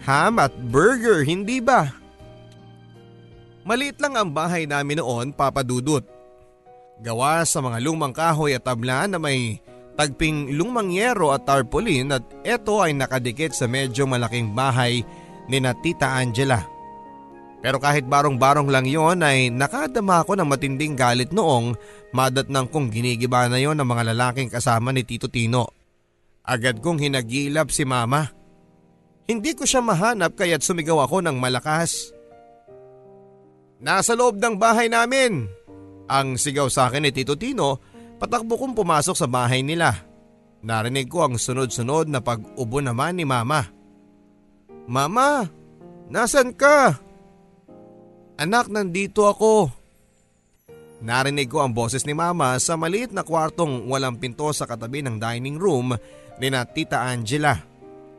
Ham 0.08 0.40
at 0.40 0.56
burger, 0.72 1.28
hindi 1.28 1.60
ba? 1.60 1.92
Maliit 3.68 4.00
lang 4.00 4.16
ang 4.16 4.32
bahay 4.32 4.64
namin 4.64 5.04
noon, 5.04 5.36
papadudot. 5.36 6.00
Gawa 7.04 7.44
sa 7.44 7.60
mga 7.60 7.84
lumang 7.84 8.16
kahoy 8.16 8.56
at 8.56 8.64
tabla 8.64 9.04
na 9.12 9.20
may 9.20 9.60
tagping 10.00 10.56
lumang 10.56 10.96
yero 10.96 11.36
at 11.36 11.44
tarpaulin 11.44 12.16
at 12.16 12.24
ito 12.48 12.80
ay 12.80 12.96
nakadikit 12.96 13.52
sa 13.52 13.68
medyo 13.68 14.08
malaking 14.08 14.56
bahay 14.56 15.04
ni 15.52 15.60
na 15.60 15.76
Tita 15.76 16.16
Angela. 16.16 16.64
Pero 17.60 17.82
kahit 17.84 18.08
barong-barong 18.08 18.72
lang 18.72 18.88
yon 18.88 19.26
ay 19.26 19.52
nakadama 19.52 20.24
ako 20.24 20.40
ng 20.40 20.48
matinding 20.48 20.96
galit 20.96 21.36
noong 21.36 21.76
madatnang 22.16 22.72
kong 22.72 22.94
ginigiba 22.94 23.50
na 23.52 23.60
yon 23.60 23.76
ng 23.76 23.84
mga 23.90 24.16
lalaking 24.16 24.48
kasama 24.48 24.96
ni 24.96 25.04
Tito 25.04 25.28
Tino. 25.28 25.68
Agad 26.48 26.80
kong 26.80 27.04
hinagilap 27.04 27.74
si 27.76 27.84
mama. 27.84 28.37
Hindi 29.28 29.52
ko 29.52 29.68
siya 29.68 29.84
mahanap 29.84 30.40
kaya't 30.40 30.64
sumigaw 30.64 31.04
ako 31.04 31.20
ng 31.20 31.36
malakas. 31.36 32.16
Nasa 33.84 34.16
loob 34.16 34.40
ng 34.40 34.56
bahay 34.56 34.88
namin. 34.88 35.52
Ang 36.08 36.40
sigaw 36.40 36.72
sa 36.72 36.88
akin 36.88 37.04
ni 37.04 37.12
Tito 37.12 37.36
Tino, 37.36 37.84
patakbo 38.16 38.56
kong 38.56 38.72
pumasok 38.72 39.16
sa 39.20 39.28
bahay 39.28 39.60
nila. 39.60 39.92
Narinig 40.64 41.12
ko 41.12 41.28
ang 41.28 41.36
sunod-sunod 41.36 42.08
na 42.08 42.24
pag-ubo 42.24 42.80
naman 42.80 43.20
ni 43.20 43.28
Mama. 43.28 43.68
Mama, 44.88 45.44
nasan 46.08 46.56
ka? 46.56 46.96
Anak, 48.40 48.72
nandito 48.72 49.28
ako. 49.28 49.68
Narinig 51.04 51.52
ko 51.52 51.68
ang 51.68 51.76
boses 51.76 52.08
ni 52.08 52.16
Mama 52.16 52.56
sa 52.64 52.80
maliit 52.80 53.12
na 53.12 53.28
kwartong 53.28 53.92
walang 53.92 54.16
pinto 54.16 54.48
sa 54.56 54.64
katabi 54.64 55.04
ng 55.04 55.20
dining 55.20 55.60
room 55.60 55.92
ni 56.40 56.48
na 56.48 56.64
Tita 56.64 57.04
Angela. 57.04 57.67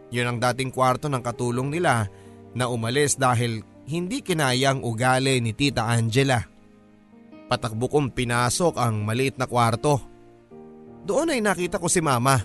Yun 0.08 0.28
ang 0.28 0.38
dating 0.40 0.72
kwarto 0.72 1.06
ng 1.12 1.20
katulong 1.20 1.68
nila 1.68 2.08
na 2.56 2.64
umalis 2.68 3.16
dahil 3.16 3.60
hindi 3.88 4.20
kinayang 4.20 4.84
ugali 4.84 5.40
ni 5.40 5.52
Tita 5.52 5.88
Angela. 5.88 6.44
Patakbo 7.48 7.88
kong 7.88 8.12
pinasok 8.12 8.76
ang 8.76 9.04
maliit 9.04 9.40
na 9.40 9.48
kwarto. 9.48 10.00
Doon 11.08 11.32
ay 11.32 11.40
nakita 11.40 11.80
ko 11.80 11.88
si 11.88 12.04
mama. 12.04 12.44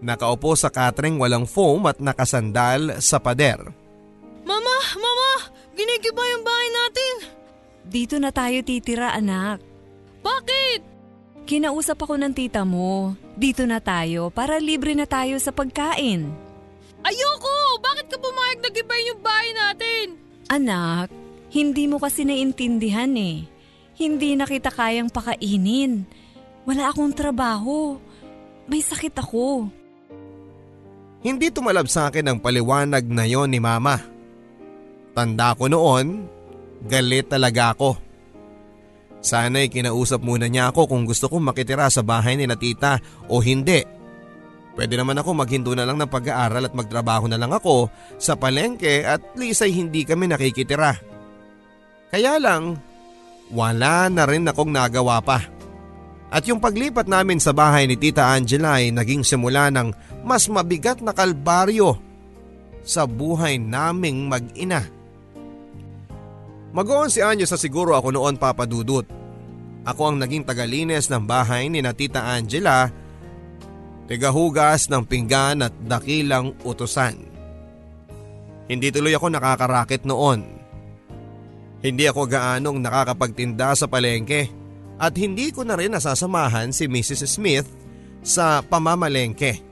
Nakaupo 0.00 0.56
sa 0.56 0.72
katring 0.72 1.20
walang 1.20 1.44
foam 1.44 1.84
at 1.84 2.00
nakasandal 2.00 2.96
sa 3.04 3.20
pader. 3.20 3.60
Mama! 4.48 4.76
Mama! 4.96 5.52
Ginigiba 5.76 6.22
yung 6.24 6.44
bahay 6.46 6.68
natin! 6.72 7.14
Dito 7.84 8.16
na 8.16 8.32
tayo 8.32 8.64
titira 8.64 9.12
anak. 9.12 9.60
Bakit? 10.24 10.80
Kinausap 11.44 12.04
ako 12.04 12.20
ng 12.20 12.32
tita 12.32 12.64
mo. 12.64 13.16
Dito 13.36 13.64
na 13.68 13.80
tayo 13.80 14.32
para 14.32 14.60
libre 14.60 14.96
na 14.96 15.04
tayo 15.04 15.36
sa 15.40 15.52
pagkain. 15.52 16.47
Ayoko! 17.08 17.80
Bakit 17.80 18.06
ka 18.12 18.16
pumayag 18.20 18.58
na 18.60 18.68
gibayin 18.68 19.10
yung 19.16 19.22
bahay 19.24 19.50
natin? 19.56 20.06
Anak, 20.52 21.08
hindi 21.48 21.88
mo 21.88 21.96
kasi 21.96 22.28
naintindihan 22.28 23.12
eh. 23.16 23.48
Hindi 23.96 24.36
na 24.36 24.44
kita 24.44 24.68
kayang 24.68 25.08
pakainin. 25.08 26.04
Wala 26.68 26.92
akong 26.92 27.16
trabaho. 27.16 27.96
May 28.68 28.84
sakit 28.84 29.16
ako. 29.16 29.72
Hindi 31.24 31.48
tumalab 31.48 31.88
sa 31.88 32.12
akin 32.12 32.28
ang 32.28 32.38
paliwanag 32.38 33.08
na 33.08 33.24
yon 33.24 33.50
ni 33.50 33.58
mama. 33.58 33.98
Tanda 35.16 35.56
ko 35.56 35.66
noon, 35.66 36.28
galit 36.86 37.26
talaga 37.26 37.74
ako. 37.74 37.98
Sana'y 39.18 39.66
kinausap 39.66 40.22
muna 40.22 40.46
niya 40.46 40.70
ako 40.70 40.86
kung 40.86 41.02
gusto 41.02 41.26
kong 41.26 41.50
makitira 41.50 41.90
sa 41.90 42.06
bahay 42.06 42.38
ni 42.38 42.46
na 42.46 42.54
tita 42.54 43.02
o 43.26 43.42
hindi. 43.42 43.97
Pwede 44.78 44.94
naman 44.94 45.18
ako 45.18 45.34
maghinto 45.34 45.74
na 45.74 45.82
lang 45.82 45.98
ng 45.98 46.06
pag-aaral 46.06 46.70
at 46.70 46.78
magtrabaho 46.78 47.26
na 47.26 47.34
lang 47.34 47.50
ako 47.50 47.90
sa 48.14 48.38
palengke 48.38 49.02
at 49.02 49.34
least 49.34 49.66
ay 49.66 49.74
hindi 49.74 50.06
kami 50.06 50.30
nakikitira. 50.30 50.94
Kaya 52.14 52.38
lang, 52.38 52.78
wala 53.50 54.06
na 54.06 54.22
rin 54.22 54.46
akong 54.46 54.70
nagawa 54.70 55.18
pa. 55.18 55.42
At 56.30 56.46
yung 56.46 56.62
paglipat 56.62 57.10
namin 57.10 57.42
sa 57.42 57.50
bahay 57.50 57.90
ni 57.90 57.98
Tita 57.98 58.30
Angela 58.30 58.78
ay 58.78 58.94
naging 58.94 59.26
simula 59.26 59.66
ng 59.74 59.90
mas 60.22 60.46
mabigat 60.46 61.02
na 61.02 61.10
kalbaryo 61.10 61.98
sa 62.86 63.02
buhay 63.02 63.58
naming 63.58 64.30
mag-ina. 64.30 64.86
Mag-oon 66.70 67.10
si 67.10 67.18
Anya 67.18 67.50
sa 67.50 67.58
siguro 67.58 67.98
ako 67.98 68.14
noon 68.14 68.38
papadudot. 68.38 69.02
Ako 69.82 70.14
ang 70.14 70.22
naging 70.22 70.46
tagalinis 70.46 71.10
ng 71.10 71.26
bahay 71.26 71.66
ni 71.66 71.82
na 71.82 71.90
Tita 71.90 72.30
Angela, 72.30 72.92
tigahugas 74.08 74.88
ng 74.88 75.04
pinggan 75.04 75.68
at 75.68 75.74
dakilang 75.84 76.56
utusan. 76.64 77.20
Hindi 78.68 78.88
tuloy 78.88 79.12
ako 79.12 79.28
nakakarakit 79.28 80.08
noon. 80.08 80.40
Hindi 81.78 82.04
ako 82.08 82.26
gaanong 82.26 82.80
nakakapagtinda 82.82 83.76
sa 83.76 83.86
palengke 83.86 84.50
at 84.98 85.14
hindi 85.14 85.54
ko 85.54 85.62
na 85.62 85.78
rin 85.78 85.94
nasasamahan 85.94 86.74
si 86.74 86.90
Mrs. 86.90 87.38
Smith 87.38 87.68
sa 88.24 88.64
pamamalengke. 88.66 89.62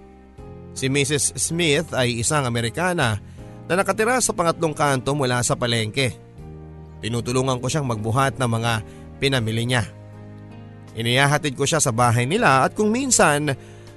Si 0.76 0.86
Mrs. 0.86 1.34
Smith 1.34 1.90
ay 1.96 2.20
isang 2.22 2.46
Amerikana 2.46 3.18
na 3.66 3.74
nakatira 3.74 4.22
sa 4.22 4.30
pangatlong 4.36 4.76
kanto 4.76 5.16
mula 5.16 5.42
sa 5.42 5.58
palengke. 5.58 6.14
Tinutulungan 7.02 7.58
ko 7.58 7.66
siyang 7.66 7.88
magbuhat 7.88 8.38
ng 8.38 8.48
mga 8.48 8.72
pinamili 9.18 9.66
niya. 9.66 9.84
Iniyahatid 10.96 11.58
ko 11.58 11.68
siya 11.68 11.82
sa 11.82 11.92
bahay 11.92 12.24
nila 12.24 12.64
at 12.64 12.72
kung 12.72 12.88
minsan 12.88 13.52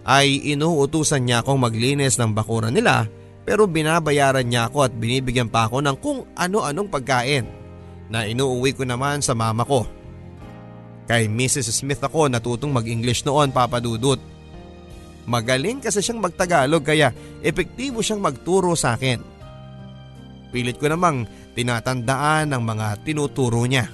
ay 0.08 0.56
inuutusan 0.56 1.28
niya 1.28 1.44
akong 1.44 1.60
maglinis 1.60 2.16
ng 2.16 2.32
bakuran 2.32 2.72
nila 2.72 3.08
pero 3.44 3.66
binabayaran 3.66 4.46
niya 4.46 4.70
ako 4.70 4.86
at 4.86 4.94
binibigyan 4.94 5.50
pa 5.50 5.66
ako 5.66 5.82
ng 5.82 5.98
kung 5.98 6.22
ano-anong 6.38 6.86
pagkain 6.86 7.50
na 8.10 8.26
inuuwi 8.26 8.78
ko 8.78 8.86
naman 8.86 9.26
sa 9.26 9.34
mama 9.34 9.66
ko. 9.66 9.90
Kay 11.10 11.26
Mrs. 11.26 11.74
Smith 11.74 11.98
ako 12.06 12.30
natutong 12.30 12.70
mag-English 12.70 13.26
noon 13.26 13.50
papadudot. 13.50 14.22
Magaling 15.26 15.82
kasi 15.82 16.02
siyang 16.06 16.22
magtagalog 16.22 16.86
kaya 16.86 17.10
epektibo 17.42 18.06
siyang 18.06 18.22
magturo 18.22 18.78
sa 18.78 18.94
akin. 18.94 19.18
Pilit 20.54 20.78
ko 20.78 20.90
namang 20.90 21.26
tinatandaan 21.58 22.54
ang 22.54 22.62
mga 22.62 23.02
tinuturo 23.02 23.66
niya. 23.66 23.90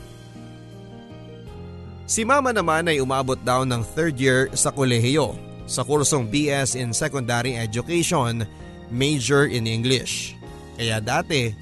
Si 2.04 2.28
mama 2.28 2.52
naman 2.52 2.92
ay 2.92 3.00
umabot 3.00 3.40
daw 3.40 3.64
ng 3.64 3.82
third 3.96 4.16
year 4.20 4.52
sa 4.52 4.72
kolehiyo 4.72 5.55
sa 5.66 5.82
kursong 5.82 6.30
BS 6.30 6.78
in 6.78 6.94
Secondary 6.94 7.58
Education, 7.58 8.46
major 8.90 9.50
in 9.50 9.66
English. 9.66 10.38
Kaya 10.78 11.02
dati, 11.02 11.54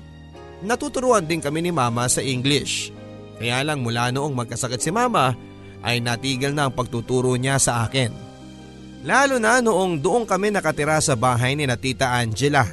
natuturuan 0.63 1.27
din 1.27 1.39
kami 1.39 1.63
ni 1.63 1.71
mama 1.71 2.07
sa 2.07 2.19
English. 2.19 2.91
Kaya 3.39 3.63
lang 3.63 3.83
mula 3.83 4.11
noong 4.11 4.35
magkasakit 4.35 4.79
si 4.79 4.91
mama 4.91 5.35
ay 5.83 5.99
natigil 5.99 6.55
na 6.55 6.67
ang 6.67 6.73
pagtuturo 6.73 7.35
niya 7.35 7.59
sa 7.59 7.83
akin. 7.83 8.11
Lalo 9.03 9.35
na 9.35 9.59
noong 9.59 9.99
doon 9.99 10.23
kami 10.23 10.47
nakatira 10.47 10.95
sa 11.03 11.19
bahay 11.19 11.59
ni 11.59 11.67
na 11.67 11.75
Tita 11.75 12.15
Angela. 12.15 12.63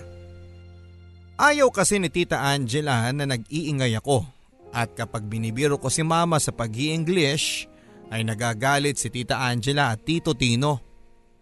Ayaw 1.35 1.75
kasi 1.75 1.99
ni 1.99 2.07
Tita 2.07 2.39
Angela 2.39 3.11
na 3.11 3.27
nag-iingay 3.27 3.99
ako 3.99 4.23
at 4.71 4.95
kapag 4.95 5.27
binibiro 5.27 5.75
ko 5.75 5.91
si 5.91 6.07
Mama 6.07 6.39
sa 6.39 6.55
pag 6.55 6.71
english 6.71 7.67
ay 8.15 8.23
nagagalit 8.23 8.99
si 8.99 9.11
Tita 9.11 9.43
Angela 9.43 9.91
at 9.91 10.07
Tito 10.07 10.35
Tino. 10.35 10.90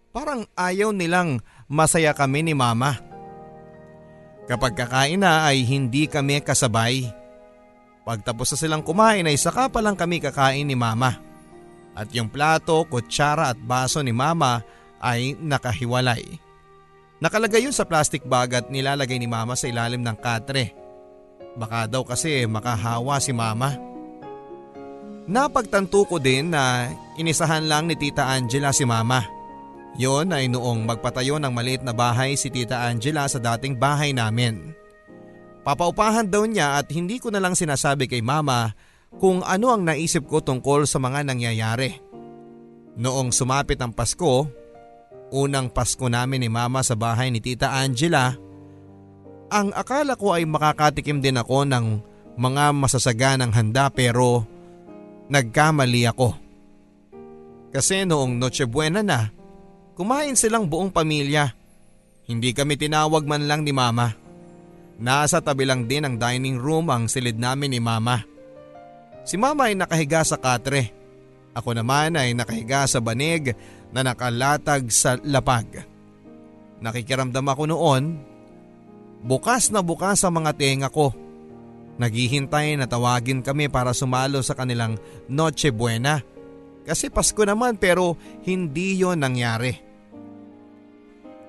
Parang 0.09 0.49
ayaw 0.57 0.89
nilang 0.89 1.41
masaya 1.69 2.17
kami 2.17 2.41
ni 2.41 2.57
Mama. 2.57 2.97
Kapag 4.49 4.73
kakain 4.73 5.21
na 5.21 5.45
ay 5.45 5.61
hindi 5.61 6.09
kami 6.09 6.41
kasabay. 6.41 7.05
Pagtapos 8.01 8.49
na 8.49 8.57
silang 8.57 8.81
kumain 8.81 9.29
ay 9.29 9.37
saka 9.37 9.69
pa 9.69 9.77
lang 9.85 9.93
kami 9.93 10.17
kakain 10.17 10.65
ni 10.65 10.73
Mama. 10.73 11.21
At 11.93 12.09
yung 12.09 12.33
plato, 12.33 12.81
kutsara 12.89 13.53
at 13.53 13.59
baso 13.61 14.01
ni 14.01 14.09
Mama 14.09 14.65
ay 14.97 15.37
nakahiwalay. 15.37 16.41
Nakalagay 17.21 17.69
yun 17.69 17.75
sa 17.75 17.85
plastic 17.85 18.25
bag 18.25 18.57
at 18.57 18.65
nilalagay 18.73 19.21
ni 19.21 19.29
Mama 19.29 19.53
sa 19.53 19.69
ilalim 19.69 20.01
ng 20.01 20.17
katre. 20.17 20.73
Baka 21.53 21.85
daw 21.85 22.01
kasi 22.01 22.49
makahawa 22.49 23.21
si 23.21 23.29
Mama. 23.29 23.77
Napagtanto 25.29 26.09
ko 26.09 26.17
din 26.17 26.49
na 26.49 26.89
inisahan 27.21 27.69
lang 27.69 27.85
ni 27.85 27.93
Tita 27.93 28.25
Angela 28.25 28.73
si 28.73 28.81
Mama. 28.81 29.38
Yon 29.97 30.29
ay 30.29 30.51
noong 30.51 30.85
magpatayo 30.85 31.41
ng 31.41 31.49
maliit 31.49 31.81
na 31.81 31.95
bahay 31.95 32.37
si 32.37 32.51
Tita 32.53 32.85
Angela 32.85 33.25
sa 33.25 33.41
dating 33.41 33.79
bahay 33.79 34.13
namin. 34.13 34.75
Papaupahan 35.65 36.29
daw 36.29 36.45
niya 36.45 36.79
at 36.79 36.87
hindi 36.93 37.17
ko 37.17 37.33
na 37.33 37.41
lang 37.41 37.57
sinasabi 37.57 38.05
kay 38.05 38.23
Mama 38.23 38.73
kung 39.17 39.41
ano 39.41 39.73
ang 39.73 39.83
naisip 39.83 40.29
ko 40.29 40.39
tungkol 40.39 40.85
sa 40.85 41.01
mga 41.01 41.25
nangyayari. 41.25 41.97
Noong 42.99 43.33
sumapit 43.33 43.79
ang 43.81 43.95
Pasko, 43.95 44.47
unang 45.33 45.71
Pasko 45.73 46.05
namin 46.05 46.45
ni 46.45 46.49
Mama 46.51 46.85
sa 46.85 46.93
bahay 46.93 47.33
ni 47.33 47.41
Tita 47.41 47.73
Angela, 47.73 48.37
ang 49.49 49.73
akala 49.73 50.13
ko 50.13 50.37
ay 50.37 50.45
makakatikim 50.45 51.25
din 51.25 51.41
ako 51.41 51.65
ng 51.65 51.85
mga 52.37 52.71
masasaganang 52.71 53.51
handa 53.51 53.89
pero 53.89 54.45
nagkamali 55.27 56.05
ako. 56.07 56.37
Kasi 57.69 58.05
noong 58.05 58.37
Noche 58.37 58.65
Buena 58.65 59.01
na, 59.05 59.29
kumain 59.99 60.39
silang 60.39 60.63
buong 60.63 60.95
pamilya. 60.95 61.51
Hindi 62.23 62.55
kami 62.55 62.79
tinawag 62.79 63.27
man 63.27 63.51
lang 63.51 63.67
ni 63.67 63.75
Mama. 63.75 64.15
Nasa 64.95 65.43
tabi 65.43 65.67
lang 65.67 65.91
din 65.91 66.07
ang 66.07 66.15
dining 66.15 66.55
room 66.55 66.87
ang 66.87 67.11
silid 67.11 67.35
namin 67.35 67.75
ni 67.75 67.83
Mama. 67.83 68.23
Si 69.27 69.35
Mama 69.35 69.67
ay 69.67 69.75
nakahiga 69.75 70.23
sa 70.23 70.39
katre. 70.39 70.95
Ako 71.51 71.75
naman 71.75 72.15
ay 72.15 72.31
nakahiga 72.31 72.87
sa 72.87 73.03
banig 73.03 73.51
na 73.91 73.99
nakalatag 74.07 74.87
sa 74.87 75.19
lapag. 75.19 75.83
Nakikiramdam 76.79 77.43
ako 77.43 77.63
noon. 77.67 78.23
Bukas 79.19 79.67
na 79.67 79.83
bukas 79.83 80.23
ang 80.23 80.39
mga 80.39 80.55
tenga 80.55 80.87
ko. 80.87 81.11
Naghihintay 81.99 82.79
na 82.79 82.87
tawagin 82.87 83.43
kami 83.43 83.67
para 83.67 83.91
sumalo 83.91 84.39
sa 84.39 84.55
kanilang 84.55 84.95
Noche 85.27 85.75
Buena. 85.75 86.23
Kasi 86.87 87.11
Pasko 87.11 87.43
naman 87.43 87.75
pero 87.75 88.15
hindi 88.47 88.95
yon 88.95 89.19
nangyari. 89.19 89.88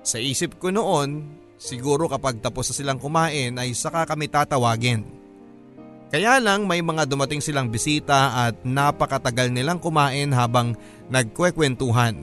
Sa 0.01 0.17
isip 0.17 0.57
ko 0.57 0.73
noon, 0.73 1.29
siguro 1.61 2.09
kapag 2.09 2.41
tapos 2.41 2.73
na 2.73 2.73
silang 2.73 2.97
kumain 2.97 3.53
ay 3.53 3.77
saka 3.77 4.09
kami 4.09 4.25
tatawagin. 4.25 5.05
Kaya 6.11 6.43
lang 6.43 6.67
may 6.67 6.83
mga 6.83 7.07
dumating 7.07 7.39
silang 7.39 7.71
bisita 7.71 8.35
at 8.49 8.67
napakatagal 8.67 9.47
nilang 9.47 9.79
kumain 9.79 10.33
habang 10.35 10.75
nagkwekwentuhan. 11.07 12.17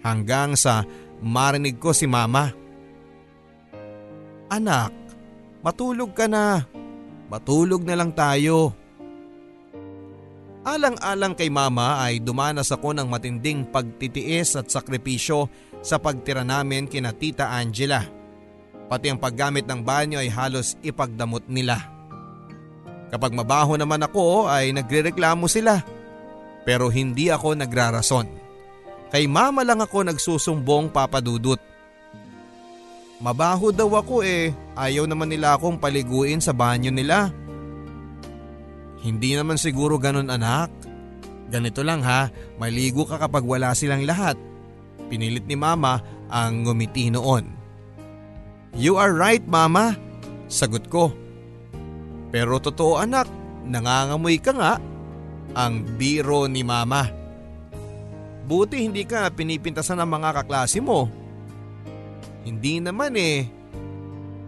Hanggang 0.00 0.56
sa 0.56 0.88
marinig 1.20 1.76
ko 1.76 1.92
si 1.92 2.08
mama. 2.08 2.48
Anak, 4.48 4.94
matulog 5.60 6.16
ka 6.16 6.24
na. 6.24 6.64
Matulog 7.28 7.84
na 7.84 7.94
lang 8.00 8.16
tayo. 8.16 8.72
Alang-alang 10.64 11.36
kay 11.36 11.52
mama 11.52 12.00
ay 12.00 12.24
dumanas 12.24 12.72
ako 12.72 12.96
ng 12.96 13.08
matinding 13.08 13.68
pagtitiis 13.68 14.56
at 14.56 14.72
sakripisyo 14.72 15.48
sa 15.80 15.96
pagtira 15.96 16.44
namin 16.44 16.84
kina 16.88 17.12
Tita 17.12 17.48
Angela. 17.52 18.04
Pati 18.90 19.06
ang 19.08 19.20
paggamit 19.22 19.64
ng 19.70 19.80
banyo 19.80 20.18
ay 20.18 20.28
halos 20.28 20.74
ipagdamot 20.84 21.46
nila. 21.46 21.78
Kapag 23.10 23.34
mabaho 23.34 23.74
naman 23.74 24.02
ako 24.02 24.46
ay 24.46 24.70
nagrereklamo 24.70 25.50
sila. 25.50 25.82
Pero 26.62 26.92
hindi 26.92 27.32
ako 27.32 27.56
nagrarason. 27.58 28.26
Kay 29.10 29.26
mama 29.26 29.66
lang 29.66 29.82
ako 29.82 30.06
nagsusumbong 30.06 30.92
papadudot. 30.92 31.58
Mabaho 33.20 33.68
daw 33.74 33.90
ako 34.00 34.22
eh, 34.24 34.54
ayaw 34.78 35.04
naman 35.04 35.28
nila 35.28 35.58
akong 35.58 35.76
paliguin 35.76 36.40
sa 36.40 36.54
banyo 36.54 36.88
nila. 36.88 37.28
Hindi 39.00 39.34
naman 39.34 39.60
siguro 39.60 39.98
ganun 40.00 40.30
anak. 40.30 40.72
Ganito 41.50 41.82
lang 41.82 42.00
ha, 42.06 42.30
maligo 42.56 43.02
ka 43.04 43.18
kapag 43.18 43.42
wala 43.42 43.74
silang 43.74 44.06
lahat. 44.06 44.38
Pinilit 45.10 45.42
ni 45.50 45.58
mama 45.58 45.98
ang 46.30 46.62
ngumiti 46.62 47.10
noon. 47.10 47.50
You 48.78 48.94
are 48.94 49.10
right 49.10 49.42
mama, 49.42 49.98
sagot 50.46 50.86
ko. 50.86 51.10
Pero 52.30 52.62
totoo 52.62 53.02
anak, 53.02 53.26
nangangamoy 53.66 54.38
ka 54.38 54.54
nga. 54.54 54.78
Ang 55.58 55.98
biro 55.98 56.46
ni 56.46 56.62
mama. 56.62 57.10
Buti 58.46 58.86
hindi 58.86 59.02
ka 59.02 59.34
pinipintasan 59.34 59.98
ng 59.98 60.10
mga 60.10 60.30
kaklase 60.42 60.78
mo. 60.78 61.10
Hindi 62.46 62.78
naman 62.78 63.18
eh. 63.18 63.50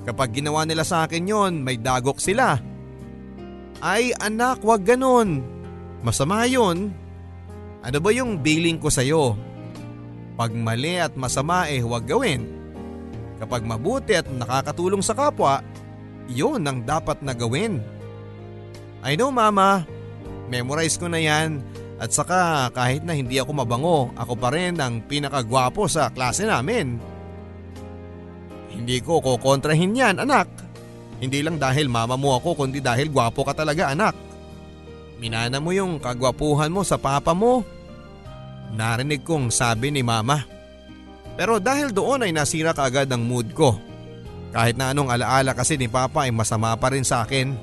Kapag 0.06 0.38
ginawa 0.38 0.62
nila 0.62 0.86
sa 0.86 1.06
akin 1.06 1.26
yon, 1.26 1.52
may 1.66 1.78
dagok 1.78 2.22
sila. 2.22 2.58
Ay 3.82 4.14
anak, 4.22 4.62
wag 4.62 4.86
ganon. 4.86 5.42
Masama 6.06 6.46
yon. 6.46 6.94
Ano 7.82 7.98
ba 7.98 8.10
yung 8.14 8.38
billing 8.38 8.78
ko 8.78 8.90
sa'yo? 8.90 9.34
Pag 10.42 10.58
mali 10.58 10.98
at 10.98 11.14
masama 11.14 11.70
eh 11.70 11.78
huwag 11.78 12.02
gawin. 12.02 12.42
Kapag 13.38 13.62
mabuti 13.62 14.18
at 14.18 14.26
nakakatulong 14.26 14.98
sa 14.98 15.14
kapwa, 15.14 15.62
yon 16.26 16.66
ang 16.66 16.82
dapat 16.82 17.22
na 17.22 17.30
gawin. 17.30 17.78
I 19.06 19.14
know 19.14 19.30
mama, 19.30 19.86
memorize 20.50 20.98
ko 20.98 21.06
na 21.06 21.22
yan 21.22 21.62
at 22.02 22.10
saka 22.10 22.66
kahit 22.74 23.06
na 23.06 23.14
hindi 23.14 23.38
ako 23.38 23.54
mabango, 23.54 24.10
ako 24.18 24.34
pa 24.34 24.50
rin 24.50 24.82
ang 24.82 25.06
pinakagwapo 25.06 25.86
sa 25.86 26.10
klase 26.10 26.42
namin. 26.42 26.98
Hindi 28.74 28.98
ko 28.98 29.22
kukontrahin 29.22 29.94
yan 29.94 30.26
anak. 30.26 30.50
Hindi 31.22 31.38
lang 31.46 31.62
dahil 31.62 31.86
mama 31.86 32.18
mo 32.18 32.34
ako 32.34 32.66
kundi 32.66 32.82
dahil 32.82 33.14
gwapo 33.14 33.46
ka 33.46 33.54
talaga 33.54 33.94
anak. 33.94 34.18
Minana 35.22 35.62
mo 35.62 35.70
yung 35.70 36.02
kagwapuhan 36.02 36.74
mo 36.74 36.82
sa 36.82 36.98
papa 36.98 37.30
mo. 37.30 37.62
Narinig 38.72 39.20
kong 39.20 39.52
sabi 39.52 39.92
ni 39.92 40.00
mama. 40.00 40.40
Pero 41.36 41.60
dahil 41.60 41.92
doon 41.92 42.24
ay 42.24 42.32
nasira 42.32 42.72
kaagad 42.72 43.08
ang 43.12 43.24
mood 43.24 43.52
ko. 43.52 43.76
Kahit 44.52 44.76
na 44.76 44.92
anong 44.92 45.12
alaala 45.12 45.56
kasi 45.56 45.80
ni 45.80 45.88
papa 45.88 46.28
ay 46.28 46.32
masama 46.32 46.76
pa 46.76 46.92
rin 46.92 47.04
sa 47.04 47.24
akin. 47.24 47.56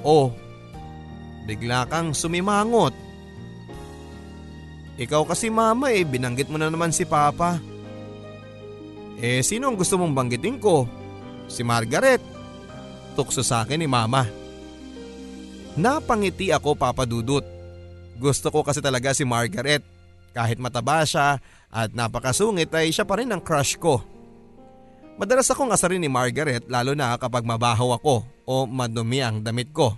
Oh, 0.00 0.32
bigla 1.44 1.88
kang 1.88 2.12
sumimangot. 2.16 2.92
Ikaw 5.00 5.24
kasi 5.24 5.48
mama 5.48 5.88
eh, 5.92 6.04
binanggit 6.04 6.52
mo 6.52 6.60
na 6.60 6.68
naman 6.68 6.92
si 6.92 7.08
papa. 7.08 7.56
Eh 9.20 9.40
sino 9.44 9.68
ang 9.68 9.76
gusto 9.76 9.96
mong 9.96 10.16
banggitin 10.16 10.60
ko? 10.60 10.84
Si 11.48 11.64
Margaret. 11.64 12.20
Tukso 13.16 13.40
sa 13.40 13.64
akin 13.64 13.80
ni 13.80 13.88
mama. 13.88 14.28
Napangiti 15.76 16.52
ako 16.52 16.76
papadudot. 16.76 17.59
Gusto 18.20 18.52
ko 18.52 18.60
kasi 18.60 18.84
talaga 18.84 19.16
si 19.16 19.24
Margaret. 19.24 19.80
Kahit 20.36 20.60
mataba 20.60 21.02
siya 21.08 21.40
at 21.72 21.90
napakasungit 21.96 22.68
ay 22.76 22.92
siya 22.92 23.08
pa 23.08 23.16
rin 23.16 23.32
ang 23.32 23.40
crush 23.40 23.80
ko. 23.80 24.04
Madalas 25.16 25.48
akong 25.48 25.72
asarin 25.72 26.00
ni 26.00 26.08
Margaret 26.12 26.68
lalo 26.68 26.92
na 26.92 27.16
kapag 27.16 27.44
mabaho 27.44 27.96
ako 27.96 28.28
o 28.44 28.54
madumi 28.68 29.24
ang 29.24 29.40
damit 29.40 29.72
ko. 29.72 29.96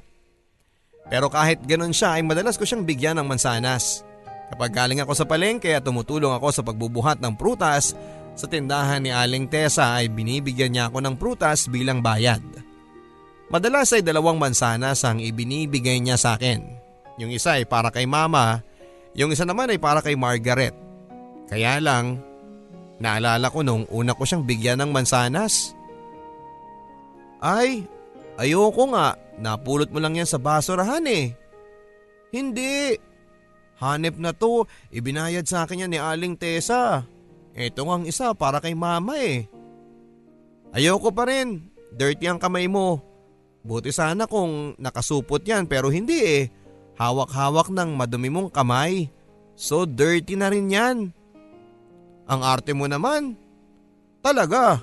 Pero 1.11 1.27
kahit 1.29 1.63
ganun 1.67 1.93
siya 1.93 2.17
ay 2.17 2.23
madalas 2.23 2.55
ko 2.55 2.63
siyang 2.63 2.87
bigyan 2.87 3.19
ng 3.19 3.27
mansanas. 3.27 4.07
Kapag 4.55 4.71
galing 4.71 5.01
ako 5.03 5.13
sa 5.15 5.27
palengke 5.27 5.75
at 5.75 5.83
tumutulong 5.83 6.33
ako 6.33 6.49
sa 6.51 6.63
pagbubuhat 6.63 7.19
ng 7.19 7.35
prutas 7.35 7.97
sa 8.33 8.47
tindahan 8.49 9.05
ni 9.05 9.13
Aling 9.13 9.49
Tessa 9.49 9.97
ay 9.99 10.09
binibigyan 10.09 10.73
niya 10.73 10.89
ako 10.89 10.99
ng 11.05 11.15
prutas 11.21 11.69
bilang 11.69 12.01
bayad. 12.01 12.41
Madalas 13.53 13.93
ay 13.93 14.01
dalawang 14.01 14.41
mansanas 14.41 15.05
ang 15.05 15.21
ibinibigay 15.21 16.01
niya 16.01 16.17
sa 16.17 16.41
akin. 16.41 16.82
Yung 17.21 17.33
isa 17.33 17.61
ay 17.61 17.69
para 17.69 17.93
kay 17.93 18.09
mama, 18.09 18.65
yung 19.13 19.33
isa 19.33 19.45
naman 19.45 19.69
ay 19.69 19.81
para 19.81 20.01
kay 20.01 20.17
Margaret. 20.17 20.73
Kaya 21.53 21.83
lang, 21.83 22.21
naalala 22.97 23.53
ko 23.53 23.61
nung 23.61 23.85
una 23.93 24.17
ko 24.17 24.25
siyang 24.25 24.47
bigyan 24.47 24.81
ng 24.81 24.91
mansanas. 24.95 25.77
Ay, 27.43 27.85
ayoko 28.41 28.89
nga, 28.95 29.19
napulot 29.37 29.91
mo 29.93 29.99
lang 30.01 30.17
yan 30.17 30.29
sa 30.29 30.41
basurahan 30.41 31.05
eh. 31.05 31.37
Hindi, 32.33 32.97
Hanep 33.83 34.15
na 34.15 34.31
to, 34.31 34.71
ibinayad 34.95 35.43
sa 35.51 35.67
akin 35.67 35.85
yan 35.85 35.91
ni 35.91 35.99
Aling 35.99 36.39
Tessa. 36.39 37.03
Ito 37.51 37.83
ang 37.91 38.07
isa 38.07 38.31
para 38.31 38.63
kay 38.63 38.79
mama 38.79 39.19
eh. 39.19 39.51
Ayoko 40.71 41.11
pa 41.11 41.27
rin, 41.27 41.67
dirty 41.91 42.31
ang 42.31 42.39
kamay 42.39 42.71
mo. 42.71 43.03
Buti 43.67 43.91
sana 43.91 44.31
kung 44.31 44.79
nakasupot 44.79 45.43
yan 45.43 45.67
pero 45.67 45.91
hindi 45.91 46.19
eh. 46.23 46.43
Hawak-hawak 47.03 47.75
ng 47.75 47.99
madumi 47.99 48.31
mong 48.31 48.55
kamay. 48.55 49.11
So 49.59 49.83
dirty 49.91 50.39
na 50.39 50.55
rin 50.55 50.71
yan. 50.71 51.11
Ang 52.31 52.41
arte 52.47 52.71
mo 52.71 52.87
naman. 52.87 53.35
Talaga. 54.23 54.79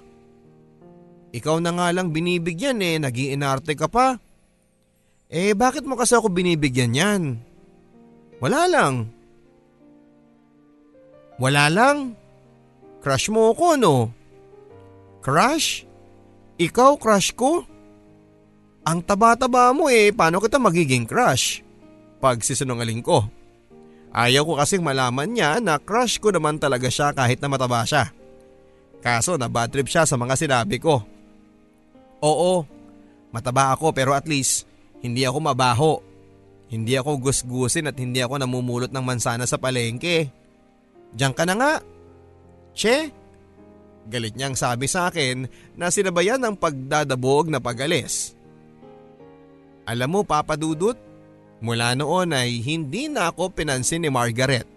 Ikaw 1.31 1.63
na 1.63 1.71
nga 1.71 1.87
lang 1.95 2.11
binibigyan 2.11 2.83
eh, 2.83 2.99
nagiinarte 2.99 3.71
ka 3.79 3.87
pa. 3.87 4.19
Eh 5.31 5.55
bakit 5.55 5.87
mo 5.87 5.95
kasi 5.95 6.11
ako 6.19 6.27
binibigyan 6.27 6.91
yan? 6.91 7.21
Wala 8.43 8.67
lang. 8.67 9.07
Wala 11.39 11.71
lang? 11.71 12.19
Crush 12.99 13.31
mo 13.31 13.55
ako 13.55 13.79
no? 13.79 13.95
Crush? 15.23 15.87
Ikaw 16.59 16.99
crush 16.99 17.31
ko? 17.31 17.63
Ang 18.83 18.99
taba-taba 19.07 19.71
mo 19.71 19.87
eh, 19.87 20.11
paano 20.11 20.43
kita 20.43 20.59
magiging 20.59 21.07
crush? 21.07 21.68
Pag 22.19 22.43
sisinungaling 22.43 22.99
ko. 22.99 23.23
Ayaw 24.11 24.43
ko 24.43 24.53
kasing 24.59 24.83
malaman 24.83 25.31
niya 25.31 25.63
na 25.63 25.79
crush 25.79 26.19
ko 26.19 26.33
naman 26.33 26.59
talaga 26.59 26.89
siya 26.91 27.15
kahit 27.15 27.39
na 27.39 27.47
mataba 27.47 27.85
siya. 27.85 28.11
Kaso 28.99 29.39
na 29.39 29.47
bad 29.47 29.71
trip 29.71 29.87
siya 29.87 30.03
sa 30.03 30.19
mga 30.19 30.35
sinabi 30.35 30.81
ko. 30.81 30.99
Oo, 32.19 32.67
mataba 33.31 33.71
ako 33.71 33.95
pero 33.95 34.11
at 34.11 34.27
least 34.27 34.67
hindi 34.99 35.23
ako 35.23 35.37
mabaho. 35.39 35.93
Hindi 36.69 36.93
ako 36.99 37.31
gusgusin 37.31 37.89
at 37.89 37.97
hindi 37.97 38.21
ako 38.21 38.37
namumulot 38.37 38.91
ng 38.93 39.05
mansana 39.05 39.47
sa 39.49 39.57
palengke. 39.57 40.29
Diyan 41.15 41.33
ka 41.33 41.43
na 41.47 41.55
nga. 41.57 41.73
Che? 42.77 43.09
Galit 44.09 44.37
niyang 44.37 44.53
sabi 44.53 44.85
sa 44.85 45.09
akin 45.09 45.49
na 45.73 45.89
sinabayan 45.89 46.41
ng 46.41 46.57
pagdadabog 46.57 47.49
na 47.49 47.57
pagalis. 47.57 48.37
Alam 49.89 50.09
mo 50.13 50.21
Papa 50.21 50.53
Dudut, 50.53 50.97
mula 51.59 51.95
noon 51.95 52.35
ay 52.35 52.63
hindi 52.63 53.11
na 53.11 53.31
ako 53.31 53.51
pinansin 53.51 54.03
ni 54.03 54.09
Margaret. 54.11 54.67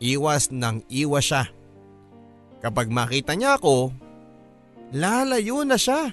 Iwas 0.00 0.48
ng 0.48 0.86
iwas 0.88 1.26
siya. 1.26 1.44
Kapag 2.60 2.88
makita 2.88 3.36
niya 3.36 3.60
ako, 3.60 3.92
lalayo 4.96 5.64
na 5.64 5.76
siya. 5.76 6.12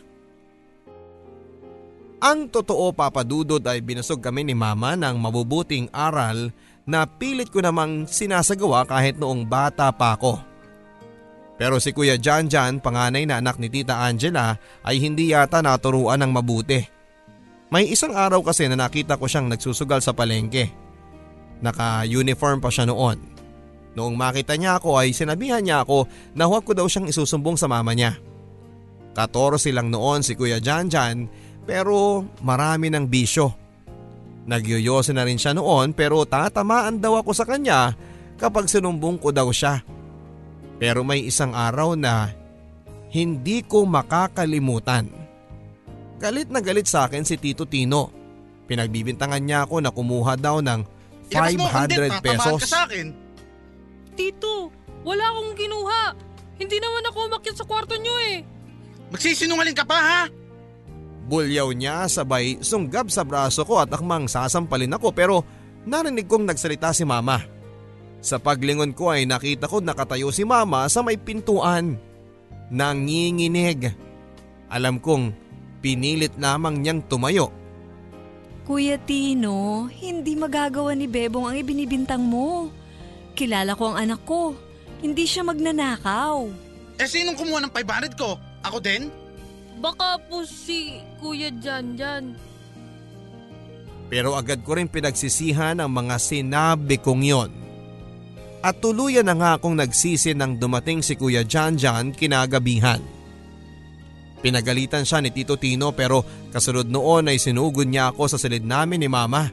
Ang 2.18 2.50
totoo 2.50 2.90
papadudod 2.98 3.62
ay 3.62 3.80
binusog 3.80 4.20
kami 4.20 4.42
ni 4.42 4.58
mama 4.58 4.98
ng 4.98 5.22
mabubuting 5.22 5.86
aral 5.94 6.50
na 6.88 7.06
pilit 7.06 7.54
ko 7.54 7.62
namang 7.62 8.10
sinasagawa 8.10 8.90
kahit 8.90 9.22
noong 9.22 9.46
bata 9.46 9.94
pa 9.94 10.18
ako. 10.18 10.42
Pero 11.58 11.78
si 11.82 11.94
Kuya 11.94 12.18
Jan 12.18 12.50
Jan, 12.50 12.82
panganay 12.82 13.26
na 13.26 13.42
anak 13.42 13.58
ni 13.58 13.70
Tita 13.70 14.02
Angela 14.02 14.58
ay 14.82 15.02
hindi 15.02 15.34
yata 15.34 15.62
naturuan 15.62 16.22
ng 16.22 16.32
mabuti. 16.34 16.97
May 17.68 17.92
isang 17.92 18.16
araw 18.16 18.40
kasi 18.48 18.64
na 18.72 18.80
nakita 18.80 19.20
ko 19.20 19.28
siyang 19.28 19.52
nagsusugal 19.52 20.00
sa 20.00 20.16
palengke. 20.16 20.72
Naka-uniform 21.60 22.64
pa 22.64 22.72
siya 22.72 22.88
noon. 22.88 23.20
Noong 23.98 24.16
makita 24.16 24.56
niya 24.56 24.80
ako 24.80 24.96
ay 24.96 25.12
sinabihan 25.12 25.60
niya 25.60 25.84
ako 25.84 26.08
na 26.32 26.48
huwag 26.48 26.64
ko 26.64 26.72
daw 26.72 26.88
siyang 26.88 27.12
isusumbong 27.12 27.60
sa 27.60 27.68
mama 27.68 27.92
niya. 27.92 28.16
14 29.18 29.74
lang 29.74 29.90
noon 29.92 30.22
si 30.24 30.38
Kuya 30.38 30.62
Jan 30.64 30.88
Jan 30.88 31.28
pero 31.68 32.24
marami 32.40 32.88
ng 32.88 33.04
bisyo. 33.10 33.52
Nagyoyoso 34.48 35.12
na 35.12 35.28
rin 35.28 35.36
siya 35.42 35.52
noon 35.52 35.92
pero 35.92 36.24
tatamaan 36.24 37.04
daw 37.04 37.20
ako 37.20 37.36
sa 37.36 37.44
kanya 37.44 37.92
kapag 38.40 38.72
sinumbong 38.72 39.20
ko 39.20 39.36
daw 39.36 39.52
siya. 39.52 39.84
Pero 40.78 41.04
may 41.04 41.26
isang 41.26 41.52
araw 41.52 42.00
na 42.00 42.32
hindi 43.12 43.66
ko 43.66 43.84
makakalimutan. 43.84 45.27
Galit 46.18 46.50
na 46.50 46.60
galit 46.62 46.90
sa 46.90 47.06
akin 47.06 47.22
si 47.22 47.38
Tito 47.38 47.70
Tino. 47.70 48.10
Pinagbibintangan 48.66 49.42
niya 49.42 49.64
ako 49.64 49.80
na 49.80 49.94
kumuha 49.94 50.34
daw 50.36 50.60
ng 50.60 50.82
500 51.30 52.26
pesos. 52.26 52.62
Ka 52.66 52.68
sa 52.68 52.82
akin. 52.90 53.14
Tito, 54.18 54.74
wala 55.06 55.24
akong 55.30 55.54
kinuha. 55.54 56.04
Hindi 56.58 56.78
naman 56.82 57.06
ako 57.06 57.18
umakyat 57.30 57.56
sa 57.62 57.66
kwarto 57.70 57.94
niyo 57.96 58.16
eh. 58.34 58.42
Magsisinungaling 59.14 59.78
ka 59.78 59.86
pa 59.86 59.98
ha? 60.02 60.22
Bulyaw 61.28 61.70
niya 61.76 62.08
sabay 62.10 62.60
sunggab 62.64 63.12
sa 63.12 63.22
braso 63.22 63.68
ko 63.68 63.84
at 63.84 63.92
akmang 63.92 64.32
sasampalin 64.32 64.96
ako 64.96 65.12
pero 65.12 65.36
narinig 65.84 66.26
kong 66.26 66.48
nagsalita 66.48 66.92
si 66.96 67.06
mama. 67.06 67.44
Sa 68.24 68.42
paglingon 68.42 68.98
ko 68.98 69.14
ay 69.14 69.30
nakita 69.30 69.70
ko 69.70 69.80
nakatayo 69.80 70.34
si 70.34 70.44
mama 70.44 70.90
sa 70.90 71.06
may 71.06 71.16
pintuan. 71.16 72.00
Nanginginig. 72.74 73.94
Alam 74.68 75.00
kong 75.00 75.47
pinilit 75.88 76.36
lamang 76.36 76.84
niyang 76.84 77.00
tumayo. 77.08 77.48
Kuya 78.68 79.00
Tino, 79.00 79.88
hindi 79.88 80.36
magagawa 80.36 80.92
ni 80.92 81.08
Bebong 81.08 81.48
ang 81.48 81.56
ibinibintang 81.56 82.20
mo. 82.20 82.68
Kilala 83.32 83.72
ko 83.80 83.96
ang 83.96 84.04
anak 84.04 84.28
ko. 84.28 84.52
Hindi 85.00 85.24
siya 85.24 85.48
magnanakaw. 85.48 86.52
Eh 87.00 87.08
sinong 87.08 87.40
kumuha 87.40 87.64
ng 87.64 87.72
500 87.72 88.20
ko? 88.20 88.36
Ako 88.68 88.84
din? 88.84 89.08
Baka 89.80 90.20
po 90.28 90.44
si 90.44 91.00
Kuya 91.24 91.48
Jan 91.64 91.96
Jan. 91.96 92.36
Pero 94.12 94.36
agad 94.36 94.60
ko 94.68 94.76
rin 94.76 94.92
pinagsisihan 94.92 95.80
ang 95.80 95.92
mga 95.94 96.20
sinabi 96.20 97.00
kong 97.00 97.24
yon. 97.24 97.52
At 98.60 98.84
tuluyan 98.84 99.24
na 99.24 99.38
nga 99.38 99.50
akong 99.56 99.80
nagsisi 99.80 100.36
nang 100.36 100.60
dumating 100.60 101.00
si 101.00 101.16
Kuya 101.16 101.48
Jan 101.48 101.80
Jan 101.80 102.12
kinagabihan. 102.12 103.00
Pinagalitan 104.38 105.02
siya 105.02 105.20
ni 105.22 105.34
Tito 105.34 105.58
Tino 105.58 105.90
pero 105.98 106.22
kasunod 106.54 106.86
noon 106.86 107.34
ay 107.34 107.42
sinugod 107.42 107.90
niya 107.90 108.14
ako 108.14 108.30
sa 108.30 108.38
silid 108.38 108.62
namin 108.62 109.02
ni 109.02 109.10
Mama. 109.10 109.50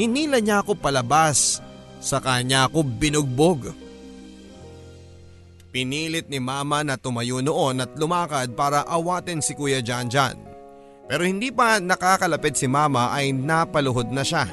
Hinila 0.00 0.40
niya 0.40 0.64
ako 0.64 0.78
palabas, 0.78 1.60
sa 1.98 2.22
kanya 2.22 2.70
ako 2.70 2.86
binugbog. 2.86 3.74
Pinilit 5.68 6.32
ni 6.32 6.40
Mama 6.40 6.80
na 6.80 6.96
tumayo 6.96 7.44
noon 7.44 7.84
at 7.84 7.92
lumakad 8.00 8.56
para 8.56 8.86
awatin 8.88 9.44
si 9.44 9.52
Kuya 9.52 9.84
Jan 9.84 10.08
Jan. 10.08 10.38
Pero 11.08 11.24
hindi 11.24 11.52
pa 11.52 11.76
nakakalapit 11.76 12.56
si 12.56 12.64
Mama 12.64 13.12
ay 13.12 13.36
napaluhod 13.36 14.08
na 14.08 14.24
siya. 14.24 14.48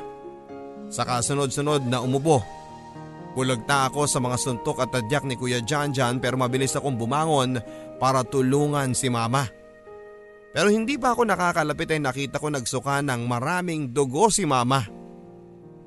Sa 0.91 1.07
kasunod-sunod 1.07 1.87
na 1.87 2.03
umubo. 2.03 2.43
Bulagta 3.35 3.91
ako 3.91 4.07
sa 4.07 4.23
mga 4.23 4.39
suntok 4.39 4.79
at 4.79 4.95
tadyak 4.95 5.27
ni 5.27 5.35
Kuya 5.35 5.59
Jan 5.59 5.91
Jan 5.91 6.23
pero 6.23 6.39
mabilis 6.39 6.75
akong 6.75 6.95
bumangon 6.95 7.59
para 7.97 8.23
tulungan 8.23 8.91
si 8.91 9.07
Mama. 9.07 9.47
Pero 10.55 10.71
hindi 10.71 10.95
pa 10.95 11.11
ako 11.11 11.27
nakakalapit 11.27 11.91
ay 11.91 11.99
nakita 11.99 12.39
ko 12.39 12.47
nagsuka 12.47 13.03
ng 13.03 13.27
maraming 13.27 13.91
dugo 13.91 14.31
si 14.31 14.47
Mama. 14.47 14.87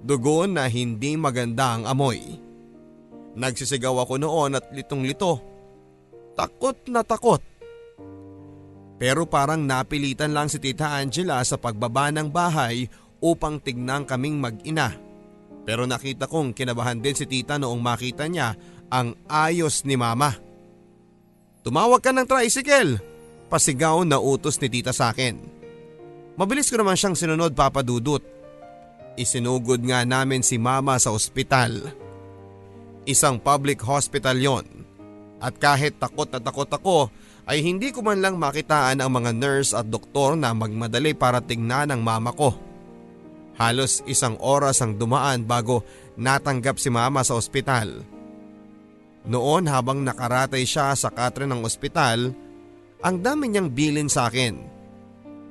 Dugo 0.04 0.44
na 0.44 0.68
hindi 0.68 1.16
maganda 1.16 1.74
ang 1.74 1.88
amoy. 1.88 2.20
Nagsisigaw 3.32 4.04
ako 4.04 4.20
noon 4.20 4.60
at 4.60 4.68
litong-lito. 4.74 5.40
Takot 6.36 6.76
na 6.92 7.00
takot. 7.00 7.40
Pero 8.98 9.24
parang 9.30 9.62
napilitan 9.62 10.34
lang 10.34 10.50
si 10.50 10.58
Tita 10.58 10.98
Angela 10.98 11.38
sa 11.46 11.54
pagbaba 11.54 12.10
ng 12.10 12.28
bahay 12.28 12.90
upang 13.22 13.62
tignan 13.62 14.02
kaming 14.04 14.42
mag-ina. 14.42 14.94
Pero 15.62 15.86
nakita 15.86 16.26
kong 16.26 16.52
kinabahan 16.52 16.98
din 16.98 17.14
si 17.14 17.24
Tita 17.24 17.56
noong 17.56 17.78
makita 17.78 18.26
niya 18.26 18.58
ang 18.90 19.14
ayos 19.30 19.86
ni 19.86 19.94
Mama. 19.94 20.47
Tumawag 21.68 22.00
ka 22.00 22.16
ng 22.16 22.24
tricycle! 22.24 22.96
Pasigaw 23.52 24.00
na 24.00 24.16
utos 24.16 24.56
ni 24.56 24.72
Tita 24.72 24.88
sa 24.88 25.12
akin. 25.12 25.36
Mabilis 26.40 26.72
ko 26.72 26.80
naman 26.80 26.96
siyang 26.96 27.12
sinunod 27.12 27.52
papadudot. 27.52 28.24
Isinugod 29.20 29.84
nga 29.84 30.00
namin 30.08 30.40
si 30.40 30.56
Mama 30.56 30.96
sa 30.96 31.12
ospital. 31.12 31.92
Isang 33.04 33.36
public 33.36 33.84
hospital 33.84 34.40
yon. 34.40 34.64
At 35.44 35.60
kahit 35.60 36.00
takot 36.00 36.32
na 36.32 36.40
takot 36.40 36.72
ako 36.72 37.12
ay 37.44 37.60
hindi 37.60 37.92
ko 37.92 38.00
man 38.00 38.24
lang 38.24 38.40
makitaan 38.40 39.04
ang 39.04 39.12
mga 39.12 39.36
nurse 39.36 39.76
at 39.76 39.92
doktor 39.92 40.40
na 40.40 40.56
magmadali 40.56 41.12
para 41.12 41.44
tingnan 41.44 41.92
ang 41.92 42.00
mama 42.00 42.32
ko. 42.32 42.56
Halos 43.60 44.00
isang 44.08 44.40
oras 44.40 44.80
ang 44.80 44.96
dumaan 44.96 45.44
bago 45.44 45.84
natanggap 46.16 46.80
si 46.80 46.88
mama 46.88 47.20
sa 47.20 47.36
ospital. 47.36 48.16
Noon 49.28 49.68
habang 49.68 50.00
nakaratay 50.00 50.64
siya 50.64 50.96
sa 50.96 51.12
katre 51.12 51.44
ng 51.44 51.60
ospital, 51.60 52.32
ang 53.04 53.16
dami 53.20 53.52
niyang 53.52 53.68
bilin 53.68 54.08
sa 54.08 54.32
akin. 54.32 54.56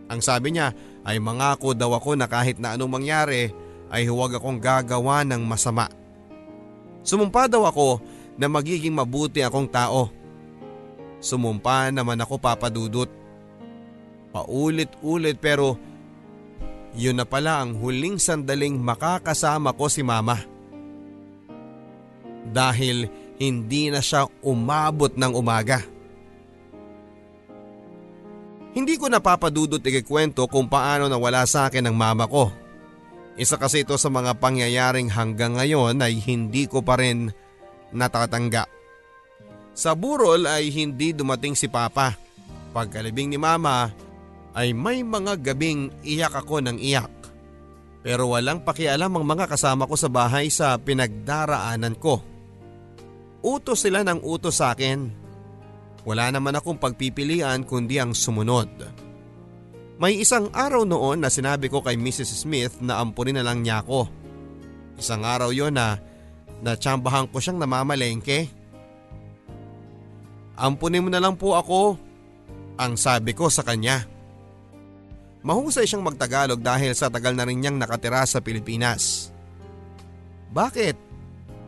Ang 0.09 0.19
sabi 0.19 0.57
niya 0.57 0.73
ay 1.05 1.21
mangako 1.21 1.77
daw 1.77 1.93
ako 1.93 2.17
na 2.17 2.25
kahit 2.25 2.57
na 2.57 2.73
anong 2.73 2.99
mangyari 2.99 3.53
ay 3.93 4.09
huwag 4.09 4.33
akong 4.33 4.57
gagawa 4.57 5.21
ng 5.23 5.45
masama. 5.45 5.85
Sumumpa 7.05 7.45
daw 7.45 7.69
ako 7.69 8.01
na 8.35 8.49
magiging 8.49 8.97
mabuti 8.97 9.45
akong 9.45 9.69
tao. 9.69 10.09
Sumumpa 11.21 11.93
naman 11.93 12.19
ako 12.19 12.35
papadudot. 12.41 13.07
Paulit-ulit 14.33 15.37
pero 15.39 15.77
yun 16.97 17.15
na 17.15 17.29
pala 17.29 17.61
ang 17.61 17.77
huling 17.77 18.17
sandaling 18.17 18.75
makakasama 18.81 19.71
ko 19.71 19.85
si 19.85 20.01
mama. 20.01 20.57
dahil 22.51 23.11
hindi 23.37 23.93
na 23.93 24.01
siya 24.01 24.25
umabot 24.41 25.13
ng 25.13 25.33
umaga. 25.33 25.81
Hindi 28.77 28.93
ko 28.97 29.09
napapadudot 29.09 29.81
ikikwento 29.81 30.45
kung 30.45 30.69
paano 30.69 31.09
nawala 31.09 31.45
sa 31.49 31.65
akin 31.65 31.89
ang 31.89 31.97
mama 31.97 32.29
ko. 32.29 32.53
Isa 33.37 33.57
kasi 33.57 33.85
ito 33.85 33.97
sa 33.97 34.09
mga 34.09 34.37
pangyayaring 34.37 35.09
hanggang 35.13 35.57
ngayon 35.57 35.97
ay 36.01 36.21
hindi 36.21 36.69
ko 36.69 36.81
pa 36.81 36.97
rin 36.97 37.29
natatanggap. 37.93 38.69
Sa 39.77 39.93
burol 39.93 40.49
ay 40.49 40.73
hindi 40.73 41.13
dumating 41.13 41.53
si 41.53 41.69
Papa. 41.69 42.17
Pagkalibing 42.73 43.29
ni 43.29 43.37
Mama 43.37 43.93
ay 44.57 44.73
may 44.73 45.05
mga 45.05 45.37
gabing 45.41 45.93
iyak 46.01 46.33
ako 46.33 46.65
ng 46.65 46.77
iyak. 46.81 47.13
Pero 48.01 48.33
walang 48.33 48.65
pakialam 48.65 49.13
ang 49.13 49.25
mga 49.25 49.45
kasama 49.45 49.85
ko 49.85 49.93
sa 49.93 50.09
bahay 50.09 50.49
sa 50.49 50.77
pinagdaraanan 50.81 51.93
ko. 51.97 52.36
Utos 53.41 53.85
sila 53.85 54.01
ng 54.01 54.21
utos 54.25 54.59
sa 54.59 54.73
akin. 54.73 55.11
Wala 56.07 56.31
naman 56.31 56.55
akong 56.55 56.79
pagpipilian 56.79 57.67
kundi 57.67 57.99
ang 57.99 58.15
sumunod. 58.15 58.69
May 59.97 60.21
isang 60.21 60.53
araw 60.53 60.85
noon 60.85 61.25
na 61.25 61.29
sinabi 61.29 61.67
ko 61.67 61.81
kay 61.81 61.97
Mrs. 61.97 62.45
Smith 62.45 62.79
na 62.85 63.01
ampunin 63.01 63.35
na 63.35 63.43
lang 63.43 63.65
niya 63.65 63.81
ako. 63.81 64.05
Isang 64.97 65.25
araw 65.25 65.49
yon 65.49 65.73
na 65.73 65.97
natsambahan 66.61 67.29
ko 67.29 67.41
siyang 67.41 67.57
namamalengke. 67.61 68.49
Ampunin 70.57 71.05
mo 71.05 71.09
na 71.09 71.21
lang 71.21 71.37
po 71.37 71.53
ako, 71.53 71.97
ang 72.77 72.93
sabi 72.97 73.33
ko 73.33 73.49
sa 73.49 73.65
kanya. 73.65 74.05
Mahusay 75.45 75.85
siyang 75.85 76.05
magtagalog 76.05 76.61
dahil 76.61 76.93
sa 76.97 77.09
tagal 77.09 77.33
na 77.33 77.45
rin 77.45 77.61
niyang 77.61 77.77
nakatira 77.77 78.25
sa 78.25 78.41
Pilipinas. 78.41 79.29
Bakit? 80.53 80.95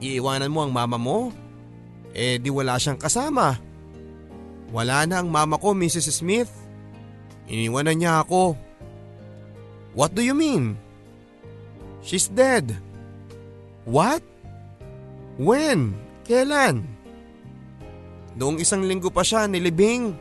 Iiwanan 0.01 0.53
mo 0.53 0.65
ang 0.65 0.73
mama 0.73 0.97
mo? 0.97 1.29
Eh 2.13 2.41
di 2.41 2.49
wala 2.49 2.77
siyang 2.81 2.97
kasama. 2.97 3.57
Wala 4.69 5.05
na 5.09 5.21
ang 5.21 5.29
mama 5.29 5.57
ko, 5.57 5.73
Mrs. 5.73 6.21
Smith. 6.21 6.51
Iniwanan 7.49 7.97
niya 7.97 8.21
ako. 8.21 8.53
What 9.97 10.13
do 10.13 10.21
you 10.21 10.37
mean? 10.37 10.77
She's 12.05 12.29
dead. 12.29 12.77
What? 13.89 14.21
When? 15.41 15.97
Kailan? 16.29 16.85
Noong 18.37 18.61
isang 18.61 18.85
linggo 18.85 19.09
pa 19.09 19.25
siya 19.25 19.49
nilibing. 19.49 20.13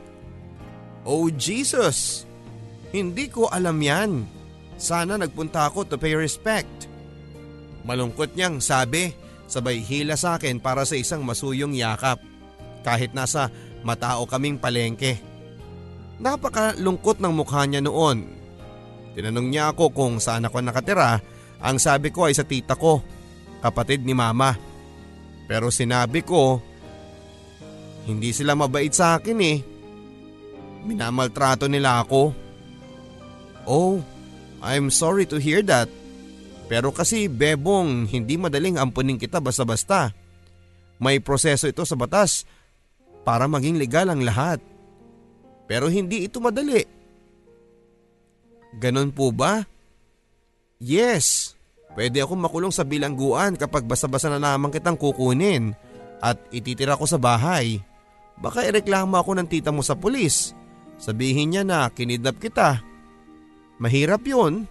Oh 1.04 1.28
Jesus! 1.28 2.24
Hindi 2.90 3.28
ko 3.28 3.52
alam 3.52 3.76
yan. 3.78 4.24
Sana 4.80 5.20
nagpunta 5.20 5.68
ako 5.68 5.84
to 5.84 5.96
pay 6.00 6.16
respect. 6.16 6.88
Malungkot 7.84 8.32
niyang 8.32 8.58
sabi, 8.64 9.12
sabay 9.48 9.80
hila 9.80 10.14
sa 10.14 10.36
akin 10.36 10.60
para 10.60 10.84
sa 10.84 10.94
isang 10.94 11.24
masuyong 11.24 11.74
yakap. 11.74 12.20
Kahit 12.84 13.16
nasa 13.16 13.50
matao 13.82 14.28
kaming 14.28 14.60
palengke. 14.60 15.18
Napakalungkot 16.20 17.18
ng 17.18 17.34
mukha 17.34 17.64
niya 17.64 17.82
noon. 17.82 18.28
Tinanong 19.16 19.48
niya 19.50 19.74
ako 19.74 19.90
kung 19.90 20.14
saan 20.22 20.46
ako 20.46 20.62
nakatira. 20.62 21.18
Ang 21.58 21.82
sabi 21.82 22.14
ko 22.14 22.30
ay 22.30 22.38
sa 22.38 22.46
tita 22.46 22.78
ko, 22.78 23.02
kapatid 23.58 24.06
ni 24.06 24.14
mama. 24.14 24.54
Pero 25.50 25.74
sinabi 25.74 26.22
ko, 26.22 26.62
hindi 28.06 28.30
sila 28.30 28.54
mabait 28.54 28.94
sa 28.94 29.18
akin 29.18 29.38
eh. 29.42 29.58
Minamaltrato 30.86 31.66
nila 31.66 32.04
ako. 32.06 32.30
Oh, 33.66 33.98
I'm 34.62 34.88
sorry 34.88 35.26
to 35.28 35.36
hear 35.36 35.60
that. 35.66 35.90
Pero 36.68 36.92
kasi 36.92 37.32
bebong 37.32 38.04
hindi 38.12 38.36
madaling 38.36 38.76
ampunin 38.76 39.16
kita 39.16 39.40
basta-basta. 39.40 40.12
May 41.00 41.18
proseso 41.18 41.64
ito 41.64 41.82
sa 41.88 41.96
batas 41.96 42.44
para 43.24 43.48
maging 43.48 43.80
legal 43.80 44.12
ang 44.12 44.20
lahat. 44.20 44.60
Pero 45.64 45.88
hindi 45.88 46.28
ito 46.28 46.40
madali. 46.44 46.84
Ganon 48.76 49.12
po 49.12 49.32
ba? 49.32 49.64
Yes, 50.78 51.56
pwede 51.96 52.20
akong 52.20 52.38
makulong 52.38 52.70
sa 52.70 52.84
bilangguan 52.84 53.56
kapag 53.56 53.88
basa-basa 53.88 54.28
na 54.28 54.38
lamang 54.38 54.70
kitang 54.70 54.94
kukunin 54.94 55.72
at 56.20 56.36
ititira 56.52 56.94
ko 56.94 57.08
sa 57.08 57.16
bahay. 57.16 57.80
Baka 58.38 58.62
ireklamo 58.68 59.18
ako 59.18 59.40
ng 59.40 59.48
tita 59.50 59.74
mo 59.74 59.82
sa 59.82 59.98
pulis. 59.98 60.54
Sabihin 60.98 61.54
niya 61.54 61.62
na 61.66 61.90
kinidnap 61.90 62.38
kita. 62.38 62.82
Mahirap 63.82 64.22
yun. 64.26 64.66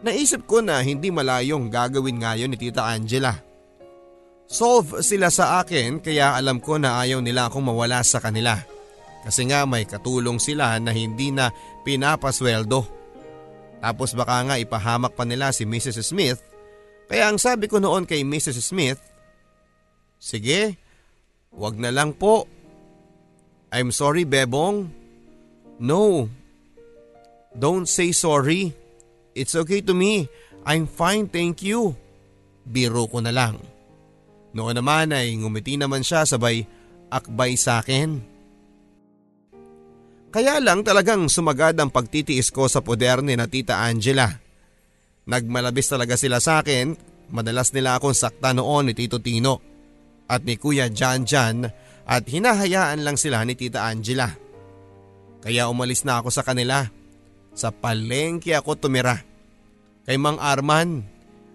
Naisip 0.00 0.48
ko 0.48 0.64
na 0.64 0.80
hindi 0.80 1.12
malayong 1.12 1.68
gagawin 1.68 2.24
ngayon 2.24 2.48
ni 2.48 2.56
Tita 2.56 2.88
Angela. 2.88 3.36
Solve 4.50 5.04
sila 5.04 5.28
sa 5.28 5.60
akin 5.60 6.00
kaya 6.00 6.34
alam 6.34 6.58
ko 6.58 6.80
na 6.80 6.98
ayaw 6.98 7.20
nila 7.20 7.46
akong 7.46 7.62
mawala 7.62 8.00
sa 8.00 8.18
kanila. 8.18 8.56
Kasi 9.20 9.46
nga 9.46 9.68
may 9.68 9.84
katulong 9.84 10.40
sila 10.40 10.80
na 10.80 10.90
hindi 10.96 11.28
na 11.28 11.52
pinapasweldo. 11.84 12.80
Tapos 13.84 14.16
baka 14.16 14.36
nga 14.48 14.56
ipahamak 14.56 15.12
pa 15.12 15.28
nila 15.28 15.52
si 15.52 15.68
Mrs. 15.68 16.00
Smith. 16.00 16.40
Kaya 17.06 17.28
ang 17.28 17.36
sabi 17.36 17.68
ko 17.68 17.76
noon 17.76 18.08
kay 18.08 18.24
Mrs. 18.24 18.58
Smith, 18.64 19.00
Sige, 20.20 20.76
wag 21.48 21.80
na 21.80 21.88
lang 21.88 22.12
po. 22.12 22.44
I'm 23.72 23.88
sorry, 23.88 24.28
Bebong. 24.28 24.92
No. 25.80 26.28
Don't 27.56 27.88
say 27.88 28.12
sorry. 28.12 28.76
It's 29.34 29.54
okay 29.54 29.80
to 29.86 29.94
me. 29.94 30.26
I'm 30.66 30.84
fine, 30.90 31.30
thank 31.30 31.62
you. 31.64 31.94
Biro 32.66 33.08
ko 33.08 33.22
na 33.24 33.32
lang. 33.32 33.58
Noon 34.50 34.74
naman 34.76 35.14
ay 35.14 35.38
ngumiti 35.38 35.78
naman 35.78 36.02
siya 36.02 36.26
sabay 36.26 36.66
akbay 37.10 37.54
sa 37.54 37.82
akin. 37.82 38.18
Kaya 40.30 40.62
lang 40.62 40.86
talagang 40.86 41.26
sumagad 41.26 41.74
ang 41.74 41.90
pagtitiis 41.90 42.54
ko 42.54 42.70
sa 42.70 42.78
poder 42.78 43.18
ni 43.18 43.34
na 43.34 43.50
Tita 43.50 43.82
Angela. 43.82 44.30
Nagmalabis 45.26 45.90
talaga 45.90 46.14
sila 46.14 46.38
sa 46.38 46.62
akin, 46.62 46.94
madalas 47.34 47.74
nila 47.74 47.98
akong 47.98 48.14
sakta 48.14 48.54
noon 48.54 48.90
ni 48.90 48.94
Tito 48.94 49.18
Tino 49.18 49.58
at 50.30 50.46
ni 50.46 50.54
Kuya 50.54 50.86
Jan 50.86 51.26
Jan 51.26 51.66
at 52.06 52.22
hinahayaan 52.30 53.02
lang 53.02 53.18
sila 53.18 53.42
ni 53.42 53.58
Tita 53.58 53.90
Angela. 53.90 54.30
Kaya 55.42 55.66
umalis 55.66 56.06
na 56.06 56.22
ako 56.22 56.30
sa 56.30 56.46
kanila. 56.46 56.86
Sa 57.54 57.74
palengke 57.74 58.54
ako 58.54 58.78
tumira. 58.78 59.20
Kay 60.06 60.16
Mang 60.16 60.40
Arman, 60.40 61.04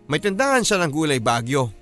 may 0.05 0.21
tindahan 0.21 0.61
siya 0.61 0.79
ng 0.83 0.91
gulay 0.93 1.17
bagyo. 1.17 1.73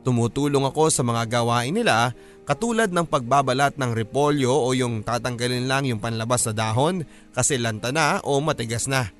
Tumutulong 0.00 0.64
ako 0.64 0.88
sa 0.88 1.04
mga 1.04 1.28
gawain 1.28 1.76
nila 1.76 2.16
katulad 2.48 2.88
ng 2.90 3.06
pagbabalat 3.06 3.76
ng 3.76 3.92
repolyo 3.92 4.50
o 4.50 4.72
yung 4.72 5.04
tatanggalin 5.04 5.68
lang 5.68 5.84
yung 5.86 6.00
panlabas 6.00 6.48
na 6.50 6.54
dahon 6.56 7.04
kasi 7.36 7.60
lanta 7.60 7.92
na 7.92 8.18
o 8.24 8.40
matigas 8.40 8.88
na. 8.88 9.12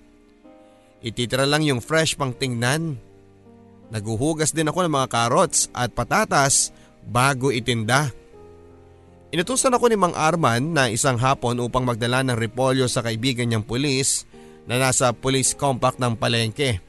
Ititira 1.00 1.44
lang 1.44 1.64
yung 1.64 1.84
fresh 1.84 2.16
pang 2.16 2.32
tingnan. 2.32 2.96
Naguhugas 3.92 4.50
din 4.50 4.68
ako 4.68 4.86
ng 4.86 4.94
mga 4.98 5.08
carrots 5.12 5.68
at 5.76 5.92
patatas 5.92 6.74
bago 7.06 7.54
itinda. 7.54 8.12
Inutusan 9.30 9.70
ako 9.70 9.86
ni 9.86 9.94
Mang 9.94 10.18
Arman 10.18 10.74
na 10.74 10.90
isang 10.90 11.14
hapon 11.14 11.62
upang 11.62 11.86
magdala 11.86 12.26
ng 12.26 12.34
repolyo 12.34 12.90
sa 12.90 12.98
kaibigan 12.98 13.46
niyang 13.46 13.62
pulis 13.62 14.26
na 14.66 14.74
nasa 14.74 15.14
police 15.14 15.54
compact 15.54 16.02
ng 16.02 16.18
palengke, 16.18 16.82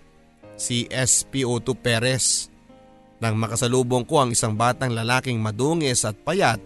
si 0.58 0.90
SPO2 0.90 1.70
Perez. 1.78 2.50
Nang 3.22 3.38
makasalubong 3.38 4.10
ko 4.10 4.26
ang 4.26 4.34
isang 4.34 4.58
batang 4.58 4.90
lalaking 4.90 5.38
madungis 5.38 6.02
at 6.02 6.18
payat, 6.18 6.58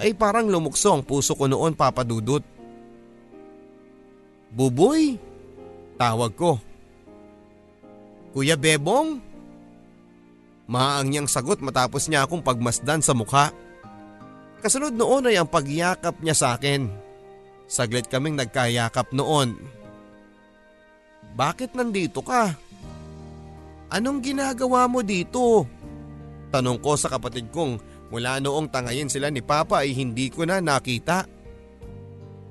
ay 0.00 0.16
parang 0.16 0.48
lumukso 0.48 0.96
ang 0.96 1.04
puso 1.04 1.36
ko 1.36 1.44
noon 1.44 1.76
papadudot. 1.76 2.40
Buboy, 4.48 5.20
tawag 6.00 6.32
ko. 6.32 6.56
Kuya 8.32 8.56
Bebong? 8.56 9.20
Maang 10.72 11.12
niyang 11.12 11.28
sagot 11.28 11.60
matapos 11.60 12.08
niya 12.08 12.24
akong 12.24 12.40
pagmasdan 12.40 13.04
sa 13.04 13.12
mukha. 13.12 13.52
Kasunod 14.60 14.92
noon 14.92 15.28
ay 15.32 15.40
ang 15.40 15.48
pagyakap 15.48 16.20
niya 16.20 16.36
sa 16.36 16.48
akin. 16.56 16.88
Saglit 17.64 18.12
kaming 18.12 18.36
nagkayakap 18.36 19.08
noon. 19.16 19.56
Bakit 21.32 21.72
nandito 21.72 22.20
ka? 22.20 22.52
Anong 23.88 24.20
ginagawa 24.20 24.84
mo 24.84 25.00
dito? 25.00 25.64
Tanong 26.52 26.78
ko 26.82 26.94
sa 26.98 27.08
kapatid 27.08 27.48
kong 27.48 27.80
mula 28.10 28.42
noong 28.42 28.68
tangayin 28.68 29.08
sila 29.08 29.30
ni 29.32 29.40
Papa 29.40 29.86
ay 29.86 29.96
hindi 29.96 30.28
ko 30.28 30.44
na 30.44 30.60
nakita. 30.60 31.24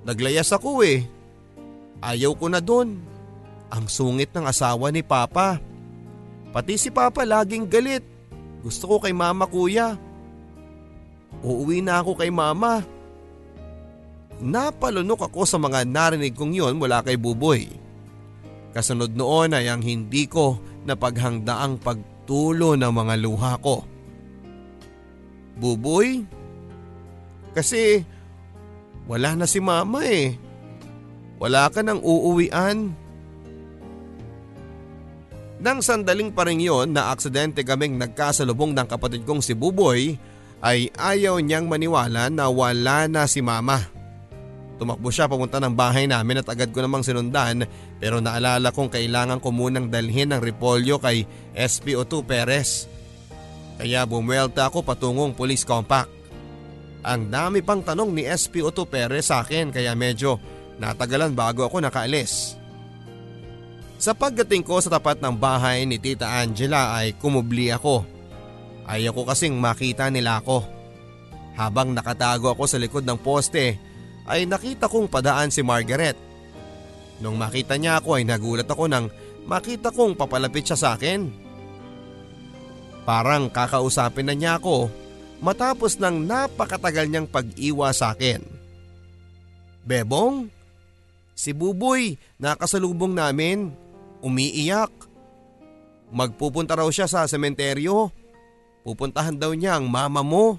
Naglayas 0.08 0.50
ako 0.56 0.82
eh. 0.82 1.06
Ayaw 2.00 2.34
ko 2.34 2.48
na 2.48 2.64
doon. 2.64 2.98
Ang 3.70 3.86
sungit 3.86 4.34
ng 4.34 4.50
asawa 4.50 4.90
ni 4.90 5.06
Papa. 5.06 5.62
Pati 6.50 6.80
si 6.80 6.90
Papa 6.90 7.22
laging 7.22 7.70
galit. 7.70 8.02
Gusto 8.66 8.88
ko 8.90 8.96
kay 9.04 9.14
Mama 9.14 9.46
kuya. 9.46 10.00
Uuwi 11.40 11.80
na 11.86 12.02
ako 12.02 12.20
kay 12.20 12.32
Mama. 12.34 12.84
Napalunok 14.40 15.28
ako 15.28 15.44
sa 15.44 15.60
mga 15.60 15.84
narinig 15.84 16.36
kong 16.36 16.56
yon 16.56 16.76
mula 16.80 17.04
kay 17.04 17.20
Buboy. 17.20 17.68
Kasunod 18.72 19.12
noon 19.14 19.56
ay 19.56 19.68
ang 19.68 19.84
hindi 19.84 20.30
ko 20.30 20.60
na 20.88 20.96
paghangdaang 20.96 21.82
pagtulo 21.84 22.80
ng 22.80 22.92
mga 22.94 23.16
luha 23.20 23.60
ko 23.60 23.84
Buboy? 25.60 26.24
Kasi 27.52 28.02
wala 29.06 29.36
na 29.36 29.44
si 29.44 29.60
mama 29.60 30.08
eh. 30.08 30.40
Wala 31.36 31.68
ka 31.68 31.84
nang 31.84 32.00
uuwian. 32.00 32.96
Nang 35.60 35.84
sandaling 35.84 36.32
pa 36.32 36.48
rin 36.48 36.64
yon 36.64 36.96
na 36.96 37.12
aksidente 37.12 37.68
kaming 37.68 38.00
nagkasalubong 38.00 38.72
ng 38.72 38.88
kapatid 38.88 39.28
kong 39.28 39.44
si 39.44 39.52
Buboy 39.52 40.16
ay 40.60 40.92
ayaw 40.96 41.40
niyang 41.40 41.72
maniwala 41.72 42.28
na 42.28 42.52
wala 42.52 43.08
na 43.08 43.24
si 43.26 43.40
mama. 43.40 43.88
Tumakbo 44.80 45.12
siya 45.12 45.28
papunta 45.28 45.60
ng 45.60 45.76
bahay 45.76 46.08
namin 46.08 46.40
at 46.40 46.48
agad 46.48 46.72
ko 46.72 46.80
namang 46.80 47.04
sinundan 47.04 47.68
pero 48.00 48.24
naalala 48.24 48.72
kong 48.72 48.88
kailangan 48.88 49.44
ko 49.44 49.52
munang 49.52 49.92
dalhin 49.92 50.32
ng 50.32 50.40
repolyo 50.40 51.04
kay 51.04 51.28
SPO2 51.52 52.14
Perez. 52.24 52.88
Kaya 53.76 54.08
bumwelta 54.08 54.72
ako 54.72 54.84
patungong 54.84 55.36
police 55.36 55.68
compact. 55.68 56.08
Ang 57.04 57.32
dami 57.32 57.60
pang 57.64 57.84
tanong 57.84 58.12
ni 58.12 58.24
SPO2 58.28 58.80
Perez 58.88 59.32
sa 59.32 59.44
akin 59.44 59.72
kaya 59.72 59.92
medyo 59.96 60.40
natagalan 60.80 61.36
bago 61.36 61.68
ako 61.68 61.84
nakaalis. 61.84 62.56
Sa 64.00 64.16
pagdating 64.16 64.64
ko 64.64 64.80
sa 64.80 64.96
tapat 64.96 65.20
ng 65.20 65.36
bahay 65.36 65.84
ni 65.84 66.00
Tita 66.00 66.40
Angela 66.40 66.96
ay 66.96 67.20
kumubli 67.20 67.68
ako. 67.68 68.19
Ayaw 68.90 69.14
ko 69.14 69.22
kasing 69.30 69.54
makita 69.62 70.10
nila 70.10 70.42
ako. 70.42 70.66
Habang 71.54 71.94
nakatago 71.94 72.58
ako 72.58 72.66
sa 72.66 72.82
likod 72.82 73.06
ng 73.06 73.22
poste 73.22 73.78
ay 74.26 74.50
nakita 74.50 74.90
kong 74.90 75.06
padaan 75.06 75.54
si 75.54 75.62
Margaret. 75.62 76.18
Nung 77.22 77.38
makita 77.38 77.78
niya 77.78 78.02
ako 78.02 78.18
ay 78.18 78.26
nagulat 78.26 78.66
ako 78.66 78.90
nang 78.90 79.14
makita 79.46 79.94
kong 79.94 80.18
papalapit 80.18 80.66
siya 80.66 80.78
sa 80.80 80.90
akin. 80.98 81.30
Parang 83.06 83.54
kakausapin 83.54 84.26
na 84.26 84.34
niya 84.34 84.58
ako 84.58 84.90
matapos 85.38 86.02
ng 86.02 86.26
napakatagal 86.26 87.06
niyang 87.06 87.30
pag-iwa 87.30 87.94
sa 87.94 88.18
akin. 88.18 88.42
Bebong, 89.86 90.50
si 91.38 91.54
Buboy 91.54 92.18
nakasalubong 92.42 93.14
namin 93.14 93.70
umiiyak. 94.26 94.92
Magpupunta 96.10 96.74
raw 96.74 96.90
siya 96.90 97.06
sa 97.06 97.30
sementeryo. 97.30 98.19
Pupuntahan 98.90 99.38
daw 99.38 99.54
niya 99.54 99.78
ang 99.78 99.86
mama 99.86 100.26
mo. 100.26 100.58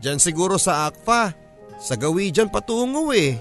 Diyan 0.00 0.16
siguro 0.16 0.56
sa 0.56 0.88
Akfa. 0.88 1.36
Sa 1.76 1.92
gawi 1.92 2.32
dyan 2.32 2.48
patungo 2.48 3.12
eh. 3.12 3.36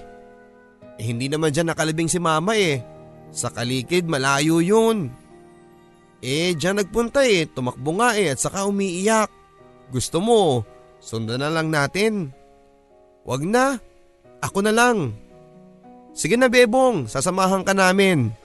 eh. 0.99 1.05
Hindi 1.07 1.31
naman 1.31 1.55
dyan 1.55 1.71
nakalibing 1.71 2.11
si 2.11 2.19
mama 2.19 2.59
eh. 2.59 2.83
Sa 3.31 3.47
kalikid 3.47 4.11
malayo 4.11 4.59
yun. 4.59 5.07
Eh 6.19 6.51
dyan 6.51 6.83
nagpunta 6.83 7.23
eh. 7.23 7.47
Tumakbo 7.47 7.95
nga 7.95 8.11
eh 8.19 8.35
at 8.35 8.43
saka 8.43 8.67
umiiyak. 8.67 9.31
Gusto 9.87 10.19
mo, 10.19 10.67
sundan 10.99 11.39
na 11.39 11.47
lang 11.47 11.71
natin. 11.71 12.35
Wag 13.23 13.47
na. 13.47 13.79
Ako 14.43 14.67
na 14.67 14.75
lang. 14.75 15.15
Sige 16.11 16.35
na 16.35 16.51
Bebong, 16.51 17.07
sasamahan 17.07 17.63
ka 17.63 17.71
namin. 17.71 18.35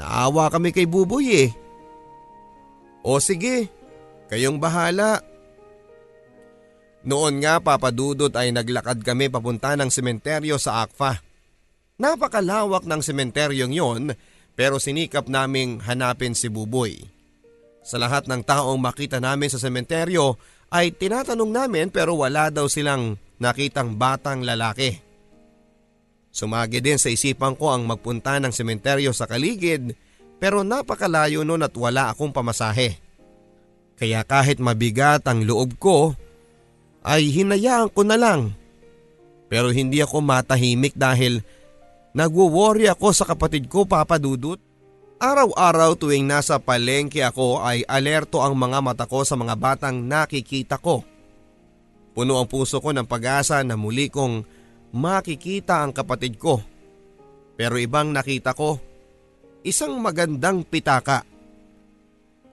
Naawa 0.00 0.48
kami 0.48 0.72
kay 0.72 0.88
Buboy 0.88 1.26
eh. 1.36 1.50
O 3.04 3.20
sige, 3.20 3.68
kayong 4.30 4.62
bahala. 4.62 5.18
Noon 7.02 7.42
nga 7.42 7.58
papadudot 7.58 8.30
ay 8.38 8.54
naglakad 8.54 9.02
kami 9.02 9.26
papunta 9.26 9.74
ng 9.74 9.90
sementeryo 9.90 10.60
sa 10.60 10.86
Akfa. 10.86 11.18
Napakalawak 11.98 12.86
ng 12.86 13.02
sementeryong 13.02 13.74
yon 13.74 14.02
pero 14.54 14.78
sinikap 14.78 15.26
naming 15.26 15.82
hanapin 15.82 16.32
si 16.32 16.46
Buboy. 16.46 16.96
Sa 17.80 17.96
lahat 17.96 18.28
ng 18.28 18.44
taong 18.44 18.78
makita 18.78 19.18
namin 19.18 19.48
sa 19.48 19.58
sementeryo 19.58 20.36
ay 20.70 20.94
tinatanong 20.94 21.50
namin 21.50 21.86
pero 21.90 22.14
wala 22.14 22.52
daw 22.52 22.68
silang 22.70 23.18
nakitang 23.40 23.96
batang 23.96 24.44
lalaki. 24.44 25.00
Sumagi 26.30 26.78
din 26.78 27.00
sa 27.00 27.10
isipan 27.10 27.58
ko 27.58 27.74
ang 27.74 27.88
magpunta 27.88 28.38
ng 28.38 28.54
sementeryo 28.54 29.10
sa 29.10 29.26
kaligid 29.26 29.96
pero 30.38 30.62
napakalayo 30.62 31.42
noon 31.42 31.66
at 31.66 31.74
wala 31.74 32.12
akong 32.14 32.30
pamasahe. 32.30 33.09
Kaya 34.00 34.24
kahit 34.24 34.56
mabigat 34.64 35.28
ang 35.28 35.44
loob 35.44 35.76
ko 35.76 36.16
ay 37.04 37.28
hinayaan 37.28 37.92
ko 37.92 38.00
na 38.00 38.16
lang. 38.16 38.56
Pero 39.52 39.68
hindi 39.68 40.00
ako 40.00 40.24
matahimik 40.24 40.96
dahil 40.96 41.44
nagwo-worry 42.16 42.88
ako 42.88 43.12
sa 43.12 43.28
kapatid 43.28 43.68
ko 43.68 43.84
Papa 43.84 44.16
Dudut. 44.16 44.56
Araw-araw 45.20 46.00
tuwing 46.00 46.24
nasa 46.24 46.56
palengke 46.56 47.20
ako 47.20 47.60
ay 47.60 47.84
alerto 47.84 48.40
ang 48.40 48.56
mga 48.56 48.80
mata 48.80 49.04
ko 49.04 49.20
sa 49.20 49.36
mga 49.36 49.52
batang 49.52 50.00
nakikita 50.00 50.80
ko. 50.80 51.04
Puno 52.16 52.40
ang 52.40 52.48
puso 52.48 52.80
ko 52.80 52.96
ng 52.96 53.04
pag-asa 53.04 53.60
na 53.60 53.76
muli 53.76 54.08
kong 54.08 54.48
makikita 54.96 55.84
ang 55.84 55.92
kapatid 55.92 56.40
ko. 56.40 56.64
Pero 57.60 57.76
ibang 57.76 58.16
nakita 58.16 58.56
ko, 58.56 58.80
isang 59.60 60.00
magandang 60.00 60.64
pitaka. 60.64 61.29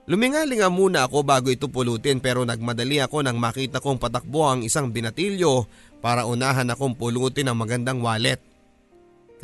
Lumingalinga 0.08 0.72
muna 0.72 1.04
ako 1.04 1.20
bago 1.28 1.52
ito 1.52 1.68
pulutin 1.68 2.24
pero 2.24 2.48
nagmadali 2.48 3.04
ako 3.04 3.28
nang 3.28 3.36
makita 3.36 3.84
kong 3.84 4.00
patakbo 4.00 4.48
ang 4.48 4.64
isang 4.64 4.88
binatilyo 4.88 5.68
para 6.00 6.24
unahan 6.24 6.72
akong 6.72 6.96
pulutin 6.96 7.52
ang 7.52 7.60
magandang 7.60 8.00
wallet. 8.00 8.40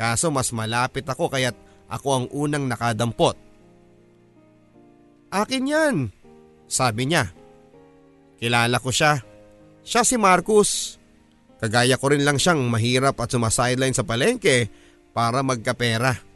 Kaso 0.00 0.32
mas 0.32 0.48
malapit 0.56 1.04
ako 1.04 1.28
kaya't 1.28 1.54
ako 1.92 2.08
ang 2.16 2.26
unang 2.32 2.64
nakadampot. 2.64 3.36
Akin 5.28 5.68
yan, 5.68 5.96
sabi 6.64 7.12
niya. 7.12 7.28
Kilala 8.40 8.80
ko 8.80 8.88
siya. 8.88 9.20
Siya 9.84 10.00
si 10.00 10.16
Marcus. 10.16 10.96
Kagaya 11.60 12.00
ko 12.00 12.08
rin 12.08 12.24
lang 12.24 12.40
siyang 12.40 12.64
mahirap 12.72 13.20
at 13.20 13.28
sumasideline 13.28 13.92
sa 13.92 14.06
palengke 14.06 14.72
para 15.12 15.44
magkapera. 15.44 16.33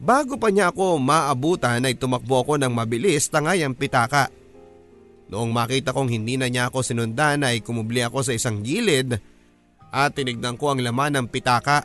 Bago 0.00 0.40
pa 0.40 0.48
niya 0.48 0.72
ako 0.72 0.96
maabutan 0.96 1.84
ay 1.84 1.92
tumakbo 1.92 2.40
ako 2.40 2.56
ng 2.56 2.72
mabilis 2.72 3.28
tangay 3.28 3.60
ang 3.60 3.76
pitaka. 3.76 4.32
Noong 5.28 5.52
makita 5.52 5.92
kong 5.92 6.08
hindi 6.08 6.40
na 6.40 6.48
niya 6.48 6.72
ako 6.72 6.80
sinundan 6.80 7.44
ay 7.44 7.60
kumubli 7.60 8.00
ako 8.00 8.24
sa 8.24 8.32
isang 8.32 8.64
gilid 8.64 9.20
at 9.92 10.16
tinignan 10.16 10.56
ko 10.56 10.72
ang 10.72 10.80
laman 10.80 11.20
ng 11.20 11.26
pitaka. 11.28 11.84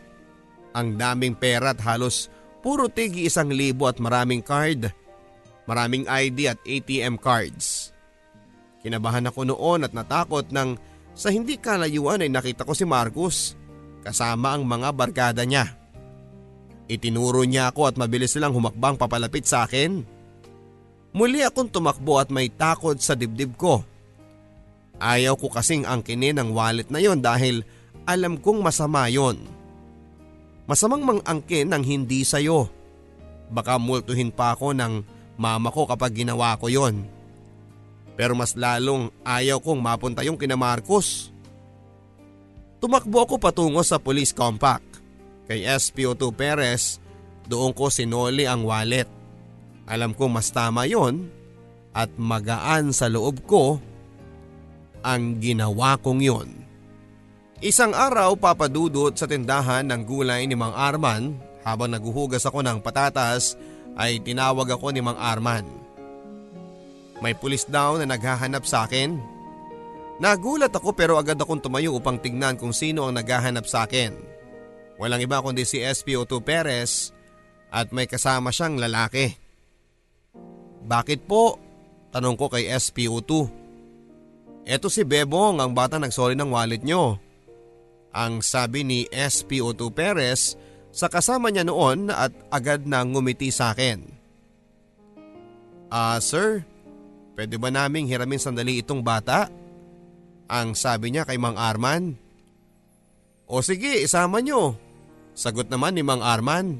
Ang 0.71 0.95
daming 0.95 1.35
pera 1.35 1.75
at 1.75 1.83
halos 1.83 2.31
puro 2.63 2.87
tigi 2.87 3.27
isang 3.27 3.51
libo 3.51 3.83
at 3.83 3.99
maraming 3.99 4.39
card. 4.39 4.87
Maraming 5.67 6.07
ID 6.07 6.55
at 6.55 6.59
ATM 6.63 7.19
cards. 7.19 7.91
Kinabahan 8.79 9.27
ako 9.27 9.43
noon 9.43 9.83
at 9.83 9.91
natakot 9.91 10.55
nang 10.55 10.79
sa 11.11 11.35
hindi 11.35 11.59
kalayuan 11.59 12.23
ay 12.23 12.31
nakita 12.31 12.63
ko 12.63 12.71
si 12.71 12.87
Marcus 12.87 13.59
kasama 14.07 14.55
ang 14.55 14.63
mga 14.63 14.89
barkada 14.95 15.43
niya. 15.43 15.84
Itinuro 16.85 17.41
niya 17.41 17.73
ako 17.73 17.89
at 17.89 17.95
mabilis 17.97 18.37
silang 18.37 18.53
humakbang 18.53 18.97
papalapit 18.97 19.49
sa 19.49 19.65
akin. 19.65 20.05
Muli 21.15 21.41
akong 21.41 21.71
tumakbo 21.71 22.21
at 22.21 22.29
may 22.29 22.51
takot 22.51 22.99
sa 23.01 23.17
dibdib 23.17 23.57
ko. 23.57 23.81
Ayaw 25.01 25.35
ko 25.35 25.49
kasing 25.49 25.87
angkinin 25.87 26.37
ang 26.37 26.53
wallet 26.53 26.87
na 26.93 27.01
yon 27.01 27.19
dahil 27.19 27.65
alam 28.05 28.37
kong 28.37 28.61
masama 28.61 29.09
yon. 29.09 29.39
Masamang 30.69 31.01
mang-angkin 31.01 31.67
ng 31.71 31.83
hindi 31.83 32.21
sayo. 32.21 32.69
Baka 33.49 33.77
multuhin 33.77 34.33
pa 34.33 34.53
ako 34.53 34.73
ng 34.73 34.93
mama 35.37 35.69
ko 35.69 35.85
kapag 35.89 36.25
ginawa 36.25 36.57
ko 36.57 36.69
yon. 36.69 37.05
Pero 38.15 38.33
mas 38.37 38.55
lalong 38.55 39.11
ayaw 39.27 39.59
kong 39.59 39.79
mapunta 39.81 40.23
yung 40.23 40.39
kina 40.39 40.55
Marcos. 40.55 41.33
Tumakbo 42.79 43.23
ako 43.23 43.35
patungo 43.41 43.81
sa 43.83 43.99
police 43.99 44.31
compact. 44.31 44.94
Kay 45.45 45.65
SPO2 45.65 46.23
Perez, 46.33 46.97
doon 47.45 47.71
ko 47.71 47.93
sinoli 47.93 48.49
ang 48.49 48.65
wallet. 48.65 49.05
Alam 49.85 50.17
ko 50.17 50.25
mas 50.25 50.49
tama 50.49 50.89
yon 50.89 51.29
at 51.93 52.09
magaan 52.17 52.89
sa 52.89 53.05
loob 53.05 53.45
ko 53.45 53.77
ang 55.05 55.37
ginawa 55.37 56.01
kong 56.01 56.21
yon. 56.25 56.49
Isang 57.61 57.93
araw 57.93 58.35
papadudot 58.35 59.13
sa 59.13 59.29
tindahan 59.29 59.85
ng 59.87 60.01
gulay 60.03 60.49
ni 60.49 60.57
Mang 60.57 60.73
Arman 60.73 61.37
habang 61.61 61.93
naguhugas 61.93 62.43
ako 62.43 62.65
ng 62.65 62.81
patatas 62.81 63.55
ay 63.95 64.19
tinawag 64.19 64.75
ako 64.75 64.91
ni 64.91 64.99
Mang 64.99 65.15
Arman. 65.15 65.63
May 67.23 67.37
pulis 67.37 67.63
daw 67.69 67.95
na 67.95 68.09
naghahanap 68.09 68.67
sa 68.67 68.89
akin. 68.89 69.15
Nagulat 70.19 70.73
ako 70.73 70.91
pero 70.91 71.15
agad 71.15 71.39
akong 71.39 71.63
tumayo 71.63 71.95
upang 71.95 72.19
tignan 72.19 72.59
kung 72.59 72.75
sino 72.75 73.07
ang 73.07 73.15
naghahanap 73.15 73.63
sa 73.63 73.87
akin. 73.87 74.34
Walang 74.95 75.21
iba 75.23 75.43
kundi 75.43 75.67
si 75.67 75.83
SPO2 75.83 76.33
Perez 76.41 77.11
at 77.71 77.91
may 77.91 78.07
kasama 78.07 78.51
siyang 78.51 78.79
lalaki. 78.79 79.35
Bakit 80.85 81.27
po? 81.27 81.59
Tanong 82.15 82.39
ko 82.39 82.47
kay 82.47 82.71
SPO2. 82.71 83.31
Eto 84.65 84.87
si 84.87 85.03
Bebong 85.03 85.59
ang 85.59 85.75
bata 85.75 85.99
nagsoli 85.99 86.33
ng 86.33 86.49
wallet 86.49 86.81
nyo. 86.81 87.19
Ang 88.15 88.39
sabi 88.39 88.87
ni 88.87 88.99
SPO2 89.11 89.81
Perez 89.91 90.55
sa 90.95 91.11
kasama 91.11 91.51
niya 91.51 91.67
noon 91.67 92.07
at 92.07 92.31
agad 92.47 92.87
na 92.87 93.03
ngumiti 93.03 93.51
sa 93.51 93.75
akin. 93.75 93.99
Ah 95.91 96.15
uh, 96.15 96.19
sir, 96.23 96.63
Pwede 97.35 97.59
ba 97.59 97.67
naming 97.67 98.07
hiramin 98.07 98.39
sandali 98.39 98.79
itong 98.79 99.03
bata? 99.03 99.51
Ang 100.47 100.71
sabi 100.71 101.11
niya 101.11 101.27
kay 101.27 101.35
Mang 101.35 101.59
Arman. 101.59 102.15
O 103.45 103.59
sige, 103.59 103.99
isama 103.99 104.39
nyo. 104.39 104.79
Sagot 105.35 105.67
naman 105.67 105.93
ni 105.93 106.01
Mang 106.01 106.23
Arman. 106.23 106.79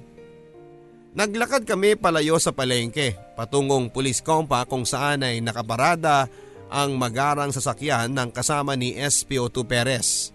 Naglakad 1.16 1.68
kami 1.68 2.00
palayo 2.00 2.40
sa 2.40 2.56
palengke 2.56 3.16
patungong 3.36 3.92
pulis 3.92 4.20
kompa 4.24 4.64
kung 4.68 4.84
saan 4.84 5.24
ay 5.24 5.40
nakaparada 5.40 6.28
ang 6.72 6.96
magarang 6.96 7.52
sasakyan 7.52 8.12
ng 8.12 8.32
kasama 8.32 8.76
ni 8.76 8.96
SPO2 8.96 9.56
Perez. 9.68 10.32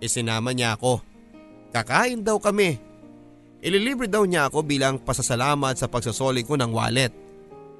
Isinama 0.00 0.52
niya 0.52 0.76
ako. 0.76 1.00
Kakain 1.72 2.20
daw 2.20 2.36
kami. 2.36 2.76
Ililibre 3.62 4.10
daw 4.10 4.26
niya 4.26 4.50
ako 4.50 4.66
bilang 4.66 4.98
pasasalamat 4.98 5.78
sa 5.78 5.86
pagsasoli 5.86 6.42
ko 6.42 6.58
ng 6.58 6.72
wallet. 6.74 7.14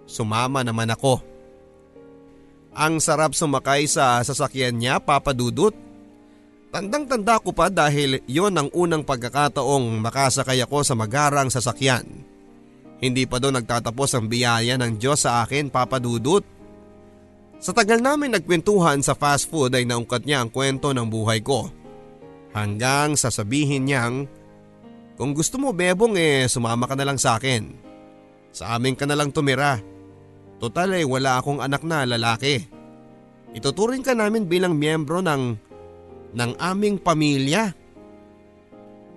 Sumama 0.07 0.63
naman 0.63 0.89
ako. 0.95 1.21
Ang 2.73 3.03
sarap 3.03 3.37
sumakay 3.37 3.85
sa 3.85 4.25
sasakyan 4.25 4.79
niya, 4.79 4.97
Papa 5.03 5.37
Dudut. 5.37 5.77
Tandang-tanda 6.73 7.37
ko 7.37 7.53
pa 7.53 7.69
dahil 7.69 8.25
yon 8.25 8.57
ang 8.57 8.73
unang 8.73 9.05
pagkakataong 9.05 10.01
makasakay 10.01 10.65
ako 10.65 10.81
sa 10.81 10.97
magarang 10.97 11.53
sasakyan. 11.53 12.09
Hindi 12.97 13.29
pa 13.29 13.37
doon 13.37 13.61
nagtatapos 13.61 14.17
ang 14.17 14.25
biyaya 14.33 14.81
ng 14.81 14.97
Diyos 14.97 15.29
sa 15.29 15.45
akin, 15.45 15.69
Papa 15.69 16.01
Dudut. 16.01 16.41
Sa 17.61 17.77
tagal 17.77 18.01
namin 18.01 18.33
nagkwentuhan 18.33 19.05
sa 19.05 19.13
fast 19.13 19.53
food 19.53 19.77
ay 19.77 19.85
naungkat 19.85 20.25
niya 20.25 20.41
ang 20.41 20.49
kwento 20.49 20.97
ng 20.97 21.13
buhay 21.13 21.45
ko. 21.45 21.69
Hanggang 22.57 23.21
sasabihin 23.21 23.85
niyang, 23.85 24.25
kung 25.21 25.37
gusto 25.37 25.61
mo 25.61 25.77
bebong 25.77 26.17
eh 26.17 26.49
sumama 26.49 26.89
ka 26.89 26.97
na 26.97 27.05
lang 27.05 27.21
sa 27.21 27.37
akin. 27.37 27.69
Sa 28.49 28.73
amin 28.73 28.97
ka 28.97 29.05
na 29.05 29.13
lang 29.13 29.29
tumira. 29.29 29.77
Total 30.57 30.89
eh 30.97 31.05
wala 31.05 31.37
akong 31.37 31.61
anak 31.61 31.85
na 31.85 32.09
lalaki. 32.09 32.65
Ituturing 33.53 34.01
ka 34.01 34.17
namin 34.17 34.49
bilang 34.49 34.73
miyembro 34.79 35.21
ng, 35.21 35.72
ng 36.33 36.53
aming 36.59 36.97
pamilya. 37.01 37.73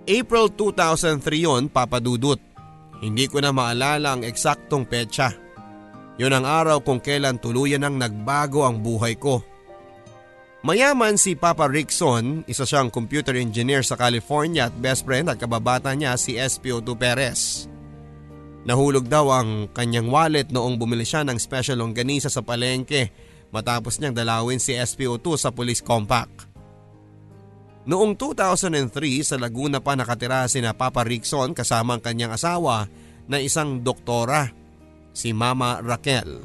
April 0.06 0.46
2003 0.54 1.46
yon 1.46 1.62
papadudot. 1.66 2.38
Hindi 3.02 3.26
ko 3.28 3.42
na 3.42 3.52
maalala 3.52 4.16
ang 4.16 4.22
eksaktong 4.24 4.88
petsa. 4.88 5.34
Yon 6.16 6.32
ang 6.32 6.48
araw 6.48 6.80
kung 6.80 7.02
kailan 7.02 7.36
tuluyan 7.36 7.84
ang 7.84 8.00
nagbago 8.00 8.64
ang 8.64 8.80
buhay 8.80 9.20
ko. 9.20 9.44
Mayaman 10.66 11.14
si 11.20 11.38
Papa 11.38 11.70
Rickson, 11.70 12.42
isa 12.50 12.66
siyang 12.66 12.90
computer 12.90 13.36
engineer 13.38 13.86
sa 13.86 13.94
California 13.94 14.66
at 14.66 14.74
best 14.74 15.06
friend 15.06 15.30
at 15.30 15.38
kababata 15.38 15.94
niya 15.94 16.18
si 16.18 16.34
SPO2 16.34 16.88
Perez. 16.98 17.70
Nahulog 18.66 19.06
daw 19.06 19.30
ang 19.30 19.70
kanyang 19.70 20.10
wallet 20.10 20.50
noong 20.50 20.74
bumili 20.74 21.06
siya 21.06 21.22
ng 21.22 21.38
special 21.38 21.78
longganisa 21.78 22.26
sa 22.26 22.42
palengke 22.42 23.14
matapos 23.54 24.02
niyang 24.02 24.18
dalawin 24.18 24.58
si 24.58 24.74
SPO2 24.74 25.26
sa 25.38 25.54
police 25.54 25.78
compact. 25.78 26.35
Noong 27.86 28.18
2003 28.18 28.90
sa 29.22 29.38
Laguna 29.38 29.78
pa 29.78 29.94
nakatira 29.94 30.42
si 30.50 30.58
na 30.58 30.74
Papa 30.74 31.06
Rickson 31.06 31.54
kasama 31.54 31.94
ang 31.94 32.02
kanyang 32.02 32.34
asawa 32.34 32.90
na 33.30 33.38
isang 33.38 33.78
doktora, 33.78 34.50
si 35.14 35.30
Mama 35.30 35.78
Raquel, 35.78 36.42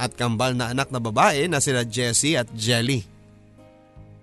at 0.00 0.16
kambal 0.16 0.56
na 0.56 0.72
anak 0.72 0.88
na 0.88 1.04
babae 1.04 1.52
na 1.52 1.60
sila 1.60 1.84
Jessie 1.84 2.40
at 2.40 2.48
Jelly. 2.56 3.04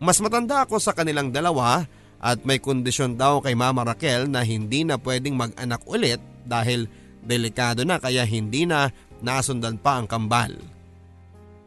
Mas 0.01 0.17
matanda 0.17 0.65
ako 0.65 0.81
sa 0.81 0.97
kanilang 0.97 1.29
dalawa 1.29 1.85
at 2.17 2.41
may 2.41 2.57
kondisyon 2.57 3.13
daw 3.13 3.37
kay 3.37 3.53
Mama 3.53 3.85
Raquel 3.85 4.25
na 4.25 4.41
hindi 4.41 4.81
na 4.81 4.97
pwedeng 4.97 5.37
mag-anak 5.37 5.85
ulit 5.85 6.17
dahil 6.41 6.89
delikado 7.21 7.85
na 7.85 8.01
kaya 8.01 8.25
hindi 8.25 8.65
na 8.65 8.89
nasundan 9.21 9.77
pa 9.77 10.01
ang 10.01 10.09
kambal. 10.09 10.57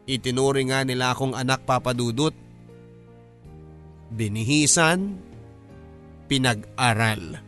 Itinuri 0.03 0.67
nga 0.67 0.83
nila 0.83 1.15
akong 1.15 1.31
anak 1.31 1.63
papadudot. 1.63 2.35
Binihisan, 4.13 5.17
pinag-aral. 6.29 7.41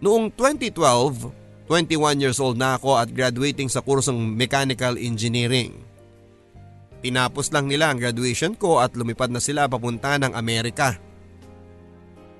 Noong 0.00 0.32
2012, 0.34 1.68
21 1.68 2.22
years 2.22 2.40
old 2.42 2.58
na 2.58 2.76
ako 2.76 2.98
at 2.98 3.12
graduating 3.12 3.68
sa 3.68 3.84
kursong 3.84 4.18
Mechanical 4.18 4.98
Engineering. 4.98 5.76
Tinapos 7.02 7.50
lang 7.50 7.66
nila 7.66 7.90
ang 7.90 7.98
graduation 7.98 8.54
ko 8.54 8.78
at 8.78 8.94
lumipad 8.94 9.30
na 9.30 9.42
sila 9.42 9.66
papunta 9.66 10.16
ng 10.18 10.32
Amerika. 10.34 10.98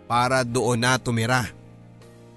Para 0.06 0.46
doon 0.46 0.82
na 0.82 0.98
tumira. 1.00 1.50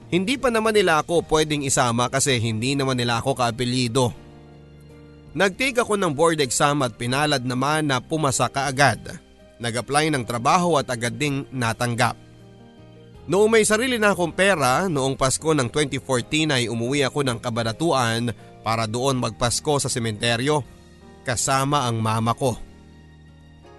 Hindi 0.09 0.37
pa 0.37 0.53
naman 0.53 0.73
nila 0.73 1.01
ako 1.01 1.25
pwedeng 1.27 1.65
isama 1.65 2.07
kasi 2.07 2.37
hindi 2.37 2.77
naman 2.77 2.97
nila 2.97 3.19
ako 3.19 3.35
kaapelido. 3.37 4.13
Nag-take 5.35 5.83
ako 5.83 5.99
ng 5.99 6.13
board 6.15 6.39
exam 6.39 6.79
at 6.85 6.95
pinalad 6.95 7.43
naman 7.43 7.91
na 7.91 7.99
pumasa 7.99 8.47
kaagad. 8.47 9.24
Nag-apply 9.59 10.11
ng 10.11 10.23
trabaho 10.27 10.75
at 10.75 10.91
agad 10.91 11.15
ding 11.15 11.47
natanggap. 11.51 12.19
Noong 13.25 13.49
may 13.49 13.65
sarili 13.65 13.97
na 13.97 14.13
akong 14.13 14.35
pera, 14.35 14.85
noong 14.85 15.17
Pasko 15.17 15.55
ng 15.57 15.65
2014 15.73 16.53
ay 16.53 16.63
umuwi 16.69 17.01
ako 17.01 17.25
ng 17.25 17.41
kabanatuan 17.41 18.29
para 18.61 18.85
doon 18.85 19.17
magpasko 19.17 19.81
sa 19.81 19.89
sementeryo 19.89 20.61
kasama 21.25 21.89
ang 21.89 21.97
mama 21.97 22.37
ko. 22.37 22.53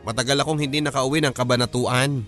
Matagal 0.02 0.42
akong 0.42 0.58
hindi 0.58 0.82
nakauwi 0.82 1.22
ng 1.22 1.34
kabanatuan. 1.34 2.26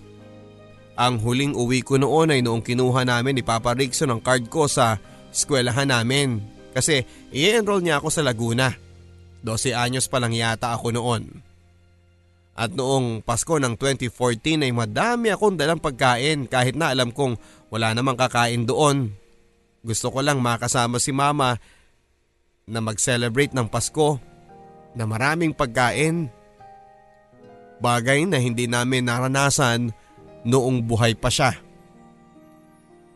Ang 0.99 1.15
huling 1.23 1.55
uwi 1.55 1.83
ko 1.83 1.99
noon 1.99 2.35
ay 2.35 2.43
noong 2.43 2.63
kinuha 2.63 3.07
namin 3.07 3.39
ni 3.39 3.43
Papa 3.43 3.71
Rickson 3.71 4.11
ang 4.11 4.19
card 4.23 4.51
ko 4.51 4.67
sa 4.67 4.99
eskwelahan 5.31 5.87
namin 5.87 6.43
kasi 6.75 7.03
i-enroll 7.31 7.83
niya 7.83 7.99
ako 7.99 8.11
sa 8.11 8.23
Laguna. 8.23 8.71
12 9.43 9.75
anyos 9.75 10.11
pa 10.11 10.19
lang 10.19 10.35
yata 10.35 10.75
ako 10.75 10.91
noon. 10.91 11.48
At 12.59 12.75
noong 12.75 13.23
Pasko 13.23 13.55
ng 13.55 13.79
2014 13.79 14.67
ay 14.67 14.75
madami 14.75 15.31
akong 15.31 15.55
dalang 15.55 15.79
pagkain 15.79 16.43
kahit 16.43 16.75
na 16.75 16.91
alam 16.91 17.15
kong 17.15 17.39
wala 17.71 17.95
namang 17.95 18.19
kakain 18.19 18.67
doon. 18.67 19.15
Gusto 19.79 20.11
ko 20.11 20.19
lang 20.19 20.43
makasama 20.43 20.99
si 20.99 21.15
mama 21.15 21.55
na 22.67 22.83
mag-celebrate 22.83 23.55
ng 23.55 23.63
Pasko 23.71 24.19
na 24.91 25.07
maraming 25.07 25.55
pagkain. 25.55 26.27
Bagay 27.79 28.27
na 28.27 28.43
hindi 28.43 28.67
namin 28.67 29.07
naranasan 29.07 29.95
noong 30.43 30.83
buhay 30.83 31.15
pa 31.15 31.31
siya. 31.31 31.55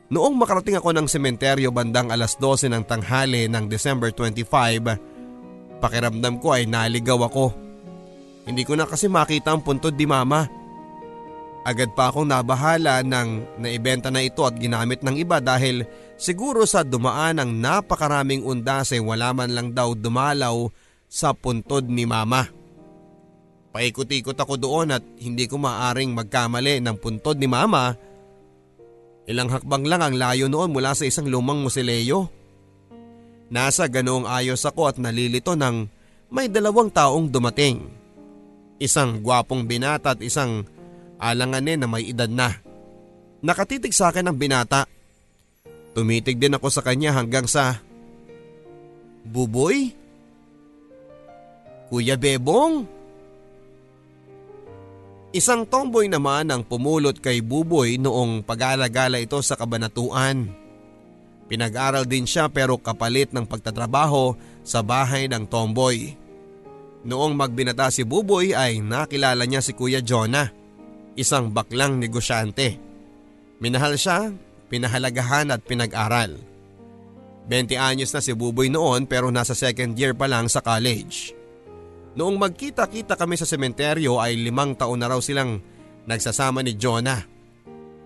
Noong 0.07 0.39
makarating 0.39 0.79
ako 0.79 0.95
ng 0.95 1.07
sementeryo 1.11 1.67
bandang 1.75 2.15
alas 2.15 2.39
12 2.39 2.71
ng 2.71 2.83
tanghali 2.87 3.51
ng 3.51 3.67
December 3.67 4.15
25, 4.15 5.83
pakiramdam 5.83 6.39
ko 6.39 6.55
ay 6.55 6.63
naligaw 6.63 7.27
ako. 7.27 7.62
Hindi 8.43 8.67
ko 8.67 8.75
na 8.75 8.83
kasi 8.83 9.07
makita 9.07 9.55
ang 9.55 9.63
puntod 9.63 9.95
ni 9.95 10.03
mama. 10.03 10.47
Agad 11.63 11.95
pa 11.95 12.11
akong 12.11 12.27
nabahala 12.27 12.99
ng 13.07 13.59
naibenta 13.63 14.11
na 14.11 14.19
ito 14.19 14.43
at 14.43 14.59
ginamit 14.59 14.99
ng 14.99 15.15
iba 15.15 15.39
dahil 15.39 15.87
siguro 16.19 16.67
sa 16.67 16.83
dumaan 16.83 17.39
ng 17.39 17.51
napakaraming 17.63 18.43
undas 18.43 18.91
ay 18.91 18.99
wala 18.99 19.31
man 19.31 19.55
lang 19.55 19.71
daw 19.71 19.95
dumalaw 19.95 20.67
sa 21.07 21.31
puntod 21.31 21.87
ni 21.87 22.03
mama. 22.03 22.51
Paikot-ikot 23.71 24.35
ako 24.35 24.59
doon 24.59 24.91
at 24.91 25.03
hindi 25.23 25.47
ko 25.47 25.55
maaring 25.55 26.11
magkamali 26.11 26.83
ng 26.83 26.99
puntod 26.99 27.39
ni 27.39 27.47
mama. 27.47 27.95
Ilang 29.23 29.55
hakbang 29.55 29.87
lang 29.87 30.03
ang 30.03 30.15
layo 30.19 30.51
noon 30.51 30.75
mula 30.75 30.91
sa 30.91 31.07
isang 31.07 31.31
lumang 31.31 31.63
musileo. 31.63 32.27
Nasa 33.47 33.87
ganoong 33.87 34.27
ayos 34.27 34.67
ako 34.67 34.91
at 34.91 34.99
nalilito 34.99 35.55
nang 35.55 35.87
may 36.27 36.51
dalawang 36.51 36.91
taong 36.91 37.31
dumating. 37.31 38.02
Isang 38.83 39.23
gwapong 39.23 39.63
binata 39.63 40.11
at 40.11 40.19
isang 40.19 40.67
alanganin 41.15 41.79
na 41.79 41.87
may 41.87 42.11
edad 42.11 42.27
na. 42.27 42.59
Nakatitig 43.39 43.95
sa 43.95 44.11
akin 44.11 44.27
ang 44.27 44.35
binata. 44.35 44.83
Tumitig 45.95 46.35
din 46.35 46.51
ako 46.51 46.67
sa 46.67 46.83
kanya 46.83 47.15
hanggang 47.15 47.47
sa... 47.47 47.79
Buboy? 49.23 49.95
Kuya 51.87 52.19
Bebong? 52.19 52.83
Isang 55.31 55.63
tomboy 55.63 56.11
naman 56.11 56.51
ang 56.51 56.67
pumulot 56.67 57.23
kay 57.23 57.39
Buboy 57.39 57.95
noong 57.95 58.43
pag-alagala 58.43 59.15
ito 59.23 59.39
sa 59.39 59.55
kabanatuan. 59.55 60.51
Pinag-aral 61.47 62.03
din 62.03 62.27
siya 62.27 62.51
pero 62.51 62.75
kapalit 62.75 63.31
ng 63.31 63.47
pagtatrabaho 63.47 64.35
sa 64.67 64.83
bahay 64.83 65.31
ng 65.31 65.47
tomboy. 65.47 66.19
Noong 67.03 67.35
magbinata 67.35 67.91
si 67.91 68.07
Buboy 68.07 68.55
ay 68.55 68.79
nakilala 68.79 69.43
niya 69.43 69.59
si 69.59 69.75
Kuya 69.75 69.99
Jonah, 69.99 70.47
isang 71.19 71.51
baklang 71.51 71.99
negosyante. 71.99 72.79
Minahal 73.59 73.99
siya, 73.99 74.31
pinahalagahan 74.71 75.51
at 75.51 75.59
pinag-aral. 75.67 76.39
20 77.51 77.75
anyos 77.75 78.15
na 78.15 78.23
si 78.23 78.31
Buboy 78.31 78.71
noon 78.71 79.03
pero 79.03 79.27
nasa 79.27 79.51
second 79.51 79.99
year 79.99 80.15
pa 80.15 80.31
lang 80.31 80.47
sa 80.47 80.63
college. 80.63 81.35
Noong 82.15 82.39
magkita-kita 82.39 83.19
kami 83.19 83.35
sa 83.35 83.43
sementeryo 83.43 84.23
ay 84.23 84.39
limang 84.39 84.71
taon 84.79 85.03
na 85.03 85.11
raw 85.11 85.19
silang 85.19 85.59
nagsasama 86.07 86.63
ni 86.63 86.79
Jonah. 86.79 87.19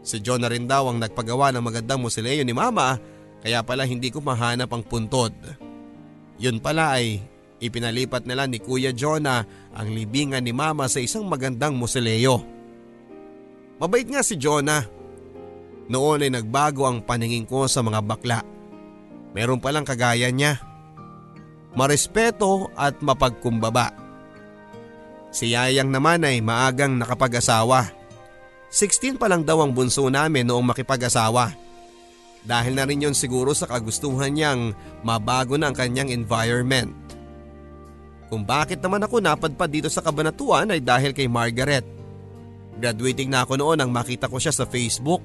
Si 0.02 0.18
Jonah 0.24 0.50
rin 0.50 0.66
daw 0.66 0.90
ang 0.90 0.98
nagpagawa 0.98 1.54
ng 1.54 1.62
magandang 1.62 2.02
musileo 2.02 2.42
ni 2.42 2.56
Mama 2.56 2.98
kaya 3.44 3.62
pala 3.62 3.86
hindi 3.86 4.10
ko 4.10 4.24
mahanap 4.24 4.72
ang 4.74 4.82
puntod. 4.82 5.36
Yun 6.42 6.58
pala 6.58 6.98
ay 6.98 7.22
Ipinalipat 7.58 8.30
nila 8.30 8.46
ni 8.46 8.62
Kuya 8.62 8.94
Jonah 8.94 9.42
ang 9.74 9.90
libingan 9.90 10.46
ni 10.46 10.54
Mama 10.54 10.86
sa 10.86 11.02
isang 11.02 11.26
magandang 11.26 11.74
musileo. 11.74 12.46
Mabait 13.82 14.06
nga 14.06 14.22
si 14.22 14.38
Jonah. 14.38 14.86
Noon 15.90 16.22
ay 16.22 16.32
nagbago 16.34 16.86
ang 16.86 17.02
paningin 17.02 17.50
ko 17.50 17.66
sa 17.66 17.82
mga 17.82 18.04
bakla. 18.06 18.40
Meron 19.34 19.58
palang 19.58 19.86
kagaya 19.86 20.30
niya. 20.30 20.62
Marespeto 21.74 22.70
at 22.78 23.02
mapagkumbaba. 23.02 23.94
Si 25.34 25.54
Yayang 25.54 25.90
naman 25.94 26.26
ay 26.26 26.42
maagang 26.42 26.98
nakapag-asawa. 26.98 27.94
16 28.70 29.22
pa 29.22 29.30
lang 29.30 29.46
daw 29.46 29.64
ang 29.64 29.72
bunso 29.72 30.06
namin 30.10 30.46
noong 30.46 30.74
makipag-asawa. 30.74 31.54
Dahil 32.48 32.74
na 32.78 32.86
rin 32.88 33.04
yon 33.04 33.16
siguro 33.16 33.52
sa 33.52 33.68
kagustuhan 33.68 34.34
niyang 34.34 34.72
mabago 35.04 35.56
na 35.56 35.70
ang 35.72 35.76
kanyang 35.76 36.14
environment. 36.14 37.07
Kung 38.28 38.44
bakit 38.44 38.84
naman 38.84 39.04
ako 39.04 39.24
napadpad 39.24 39.70
dito 39.72 39.88
sa 39.88 40.04
kabanatuan 40.04 40.68
ay 40.72 40.84
dahil 40.84 41.16
kay 41.16 41.32
Margaret. 41.32 41.84
Graduating 42.78 43.32
na 43.32 43.48
ako 43.48 43.58
noon 43.58 43.80
nang 43.80 43.92
makita 43.92 44.28
ko 44.28 44.38
siya 44.38 44.52
sa 44.52 44.68
Facebook. 44.68 45.24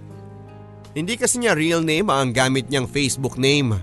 Hindi 0.94 1.18
kasi 1.18 1.42
niya 1.42 1.58
real 1.58 1.82
name 1.82 2.08
ang 2.08 2.30
gamit 2.30 2.70
niyang 2.70 2.86
Facebook 2.86 3.36
name. 3.36 3.74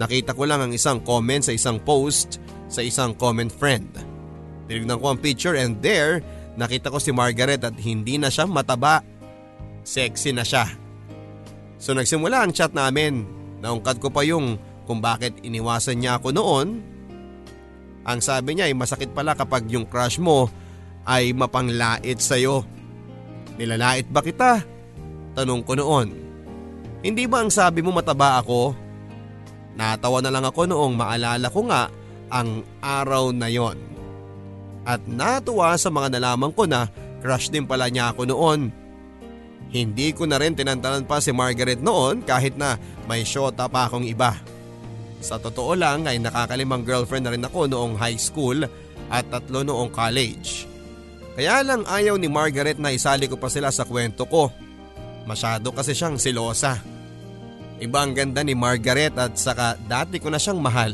Nakita 0.00 0.34
ko 0.34 0.48
lang 0.48 0.64
ang 0.64 0.72
isang 0.72 0.98
comment 1.04 1.44
sa 1.44 1.54
isang 1.54 1.78
post 1.78 2.42
sa 2.66 2.80
isang 2.82 3.14
comment 3.14 3.52
friend. 3.52 3.86
Tinignan 4.66 4.98
ko 4.98 5.12
ang 5.12 5.20
picture 5.20 5.54
and 5.54 5.78
there 5.84 6.24
nakita 6.56 6.88
ko 6.88 6.98
si 6.98 7.10
Margaret 7.12 7.62
at 7.62 7.76
hindi 7.78 8.16
na 8.16 8.32
siya 8.32 8.48
mataba. 8.48 9.04
Sexy 9.84 10.32
na 10.32 10.42
siya. 10.42 10.64
So 11.76 11.92
nagsimula 11.92 12.40
ang 12.40 12.56
chat 12.56 12.72
namin. 12.72 13.28
Naungkat 13.60 14.00
ko 14.00 14.08
pa 14.08 14.24
yung 14.24 14.56
kung 14.88 15.04
bakit 15.04 15.36
iniwasan 15.44 16.00
niya 16.00 16.16
ako 16.16 16.32
noon. 16.32 16.93
Ang 18.04 18.20
sabi 18.20 18.56
niya 18.56 18.68
ay 18.68 18.76
masakit 18.76 19.10
pala 19.16 19.32
kapag 19.32 19.64
yung 19.72 19.88
crush 19.88 20.20
mo 20.20 20.52
ay 21.08 21.32
mapanglait 21.32 22.20
sa'yo. 22.20 22.64
Nilalait 23.56 24.04
ba 24.08 24.20
kita? 24.20 24.60
Tanong 25.32 25.62
ko 25.64 25.72
noon. 25.76 26.08
Hindi 27.04 27.24
ba 27.28 27.44
ang 27.44 27.52
sabi 27.52 27.80
mo 27.84 27.92
mataba 27.92 28.40
ako? 28.40 28.72
Natawa 29.74 30.22
na 30.22 30.30
lang 30.32 30.44
ako 30.46 30.68
noong 30.68 30.94
maalala 30.94 31.48
ko 31.50 31.60
nga 31.68 31.88
ang 32.32 32.64
araw 32.80 33.34
na 33.34 33.48
yon. 33.50 33.76
At 34.84 35.04
natuwa 35.08 35.72
sa 35.80 35.88
mga 35.88 36.16
nalaman 36.16 36.52
ko 36.52 36.68
na 36.68 36.88
crush 37.24 37.48
din 37.48 37.64
pala 37.64 37.88
niya 37.88 38.12
ako 38.12 38.28
noon. 38.28 38.68
Hindi 39.74 40.14
ko 40.14 40.28
na 40.28 40.38
rin 40.38 40.54
tinantanan 40.54 41.02
pa 41.08 41.18
si 41.18 41.34
Margaret 41.34 41.80
noon 41.80 42.22
kahit 42.22 42.54
na 42.54 42.78
may 43.08 43.26
shota 43.26 43.66
pa 43.66 43.88
akong 43.90 44.06
iba. 44.06 44.38
Sa 45.24 45.40
totoo 45.40 45.72
lang 45.72 46.04
ay 46.04 46.20
nakakalimang 46.20 46.84
girlfriend 46.84 47.24
na 47.24 47.32
rin 47.32 47.48
ako 47.48 47.64
noong 47.64 47.96
high 47.96 48.20
school 48.20 48.60
at 49.08 49.24
tatlo 49.32 49.64
noong 49.64 49.88
college. 49.88 50.68
Kaya 51.32 51.64
lang 51.64 51.88
ayaw 51.88 52.20
ni 52.20 52.28
Margaret 52.28 52.76
na 52.76 52.92
isali 52.92 53.24
ko 53.24 53.40
pa 53.40 53.48
sila 53.48 53.72
sa 53.72 53.88
kwento 53.88 54.28
ko. 54.28 54.52
Masyado 55.24 55.72
kasi 55.72 55.96
siyang 55.96 56.20
silosa. 56.20 56.76
Iba 57.80 58.04
ang 58.04 58.12
ganda 58.12 58.44
ni 58.44 58.52
Margaret 58.52 59.16
at 59.16 59.40
saka 59.40 59.80
dati 59.88 60.20
ko 60.20 60.28
na 60.28 60.36
siyang 60.36 60.60
mahal. 60.60 60.92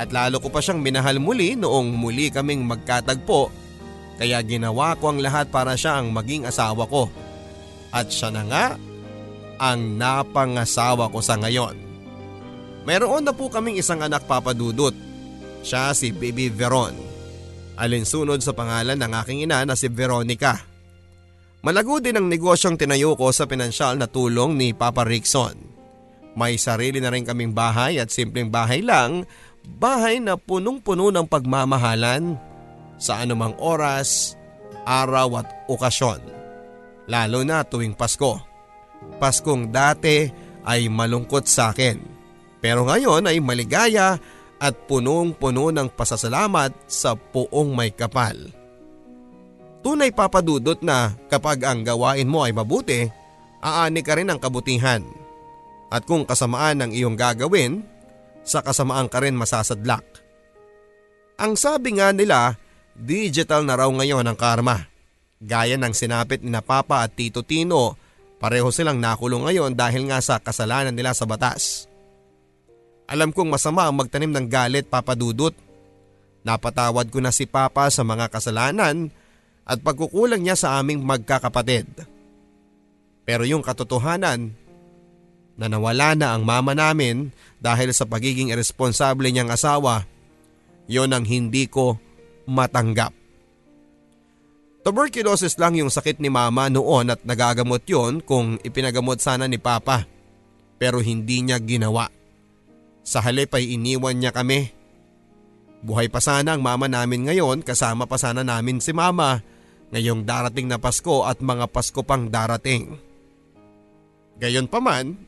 At 0.00 0.16
lalo 0.16 0.40
ko 0.40 0.48
pa 0.48 0.64
siyang 0.64 0.80
minahal 0.80 1.20
muli 1.20 1.60
noong 1.60 1.92
muli 1.92 2.32
kaming 2.32 2.64
magkatagpo 2.64 3.52
kaya 4.16 4.40
ginawa 4.44 4.96
ko 4.96 5.12
ang 5.12 5.20
lahat 5.20 5.52
para 5.52 5.76
siya 5.76 6.00
ang 6.00 6.08
maging 6.08 6.48
asawa 6.48 6.88
ko. 6.88 7.12
At 7.92 8.08
siya 8.08 8.32
na 8.32 8.48
nga 8.48 8.66
ang 9.60 10.00
napangasawa 10.00 11.12
ko 11.12 11.20
sa 11.20 11.36
ngayon. 11.36 11.89
Mayroon 12.88 13.28
na 13.28 13.32
po 13.36 13.52
kaming 13.52 13.76
isang 13.76 14.00
anak 14.00 14.24
papadudot. 14.24 14.96
Siya 15.60 15.92
si 15.92 16.12
Baby 16.16 16.48
Veron. 16.48 16.96
Alinsunod 17.76 18.40
sa 18.40 18.56
pangalan 18.56 18.96
ng 18.96 19.12
aking 19.24 19.44
ina 19.44 19.64
na 19.64 19.76
si 19.76 19.88
Veronica. 19.88 20.56
Malago 21.60 22.00
din 22.00 22.16
ang 22.16 22.24
negosyong 22.28 22.80
tinayo 22.80 23.12
ko 23.20 23.28
sa 23.36 23.44
pinansyal 23.44 24.00
na 24.00 24.08
tulong 24.08 24.56
ni 24.56 24.72
Papa 24.72 25.04
Rickson. 25.04 25.56
May 26.32 26.56
sarili 26.56 27.04
na 27.04 27.12
rin 27.12 27.28
kaming 27.28 27.52
bahay 27.52 28.00
at 28.00 28.08
simpleng 28.08 28.48
bahay 28.48 28.80
lang, 28.80 29.28
bahay 29.76 30.16
na 30.22 30.40
punong-puno 30.40 31.12
ng 31.12 31.28
pagmamahalan 31.28 32.40
sa 32.96 33.20
anumang 33.20 33.52
oras, 33.60 34.40
araw 34.88 35.44
at 35.44 35.48
okasyon. 35.68 36.20
Lalo 37.08 37.44
na 37.44 37.60
tuwing 37.60 37.92
Pasko. 37.92 38.40
Paskong 39.20 39.68
dati 39.68 40.28
ay 40.64 40.88
malungkot 40.88 41.44
sa 41.44 41.72
akin. 41.72 42.19
Pero 42.60 42.84
ngayon 42.84 43.24
ay 43.24 43.40
maligaya 43.40 44.20
at 44.60 44.74
punong-puno 44.84 45.72
ng 45.72 45.88
pasasalamat 45.96 46.76
sa 46.84 47.16
puong 47.16 47.72
may 47.72 47.88
kapal. 47.90 48.36
Tunay 49.80 50.12
papadudot 50.12 50.76
na 50.84 51.16
kapag 51.32 51.64
ang 51.64 51.80
gawain 51.80 52.28
mo 52.28 52.44
ay 52.44 52.52
mabuti, 52.52 53.08
aani 53.64 54.04
ka 54.04 54.12
rin 54.20 54.28
ang 54.28 54.36
kabutihan. 54.36 55.00
At 55.88 56.04
kung 56.04 56.28
kasamaan 56.28 56.84
ang 56.84 56.92
iyong 56.92 57.16
gagawin, 57.16 57.80
sa 58.44 58.60
kasamaan 58.60 59.08
ka 59.08 59.24
rin 59.24 59.36
masasadlak. 59.36 60.04
Ang 61.40 61.56
sabi 61.56 61.96
nga 61.96 62.12
nila, 62.12 62.60
digital 62.92 63.64
na 63.64 63.80
raw 63.80 63.88
ngayon 63.88 64.28
ang 64.28 64.36
karma. 64.36 64.84
Gaya 65.40 65.80
ng 65.80 65.96
sinapit 65.96 66.44
ni 66.44 66.52
Papa 66.60 67.00
at 67.00 67.16
Tito 67.16 67.40
Tino, 67.40 67.96
pareho 68.36 68.68
silang 68.68 69.00
nakulong 69.00 69.48
ngayon 69.48 69.72
dahil 69.72 70.12
nga 70.12 70.20
sa 70.20 70.36
kasalanan 70.36 70.92
nila 70.92 71.16
sa 71.16 71.24
batas. 71.24 71.89
Alam 73.10 73.34
kong 73.34 73.50
masama 73.50 73.90
ang 73.90 73.98
magtanim 73.98 74.30
ng 74.30 74.46
galit 74.46 74.86
papadudot. 74.86 75.50
Napatawad 76.46 77.10
ko 77.10 77.18
na 77.18 77.34
si 77.34 77.42
Papa 77.42 77.90
sa 77.90 78.06
mga 78.06 78.30
kasalanan 78.30 79.10
at 79.66 79.82
pagkukulang 79.82 80.46
niya 80.46 80.54
sa 80.54 80.78
aming 80.78 81.02
magkakapatid. 81.02 81.90
Pero 83.26 83.42
yung 83.42 83.66
katotohanan 83.66 84.54
na 85.58 85.66
nawala 85.66 86.14
na 86.14 86.38
ang 86.38 86.46
mama 86.46 86.70
namin 86.72 87.34
dahil 87.58 87.90
sa 87.90 88.06
pagiging 88.06 88.54
irresponsable 88.54 89.26
niyang 89.26 89.50
asawa, 89.50 90.06
yon 90.86 91.10
ang 91.10 91.26
hindi 91.26 91.66
ko 91.66 91.98
matanggap. 92.46 93.10
Tuberculosis 94.86 95.58
lang 95.58 95.76
yung 95.76 95.90
sakit 95.90 96.22
ni 96.22 96.30
mama 96.32 96.70
noon 96.70 97.12
at 97.12 97.20
nagagamot 97.26 97.82
yon 97.84 98.22
kung 98.22 98.56
ipinagamot 98.62 99.18
sana 99.18 99.50
ni 99.50 99.58
papa. 99.58 100.06
Pero 100.80 101.02
hindi 101.02 101.44
niya 101.44 101.60
ginawa. 101.60 102.19
Sa 103.10 103.18
halip 103.18 103.50
ay 103.58 103.74
iniwan 103.74 104.22
niya 104.22 104.30
kami. 104.30 104.70
Buhay 105.82 106.06
pa 106.06 106.22
sana 106.22 106.54
ang 106.54 106.62
mama 106.62 106.86
namin 106.86 107.26
ngayon 107.26 107.66
kasama 107.66 108.06
pa 108.06 108.14
sana 108.14 108.46
namin 108.46 108.78
si 108.78 108.94
mama 108.94 109.42
ngayong 109.90 110.22
darating 110.22 110.70
na 110.70 110.78
Pasko 110.78 111.26
at 111.26 111.42
mga 111.42 111.66
Pasko 111.74 112.06
pang 112.06 112.30
darating. 112.30 112.94
Gayon 114.38 114.70
pa 114.70 114.78
man, 114.78 115.18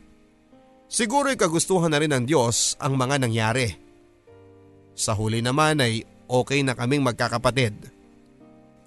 siguro'y 0.87 1.35
kagustuhan 1.35 1.91
na 1.91 1.99
rin 1.99 2.15
ng 2.15 2.23
Diyos 2.23 2.79
ang 2.79 2.95
mga 2.95 3.19
nangyari. 3.19 3.75
Sa 4.95 5.19
huli 5.19 5.43
naman 5.43 5.83
ay 5.83 6.07
okay 6.31 6.63
na 6.63 6.79
kaming 6.79 7.03
magkakapatid. 7.03 7.75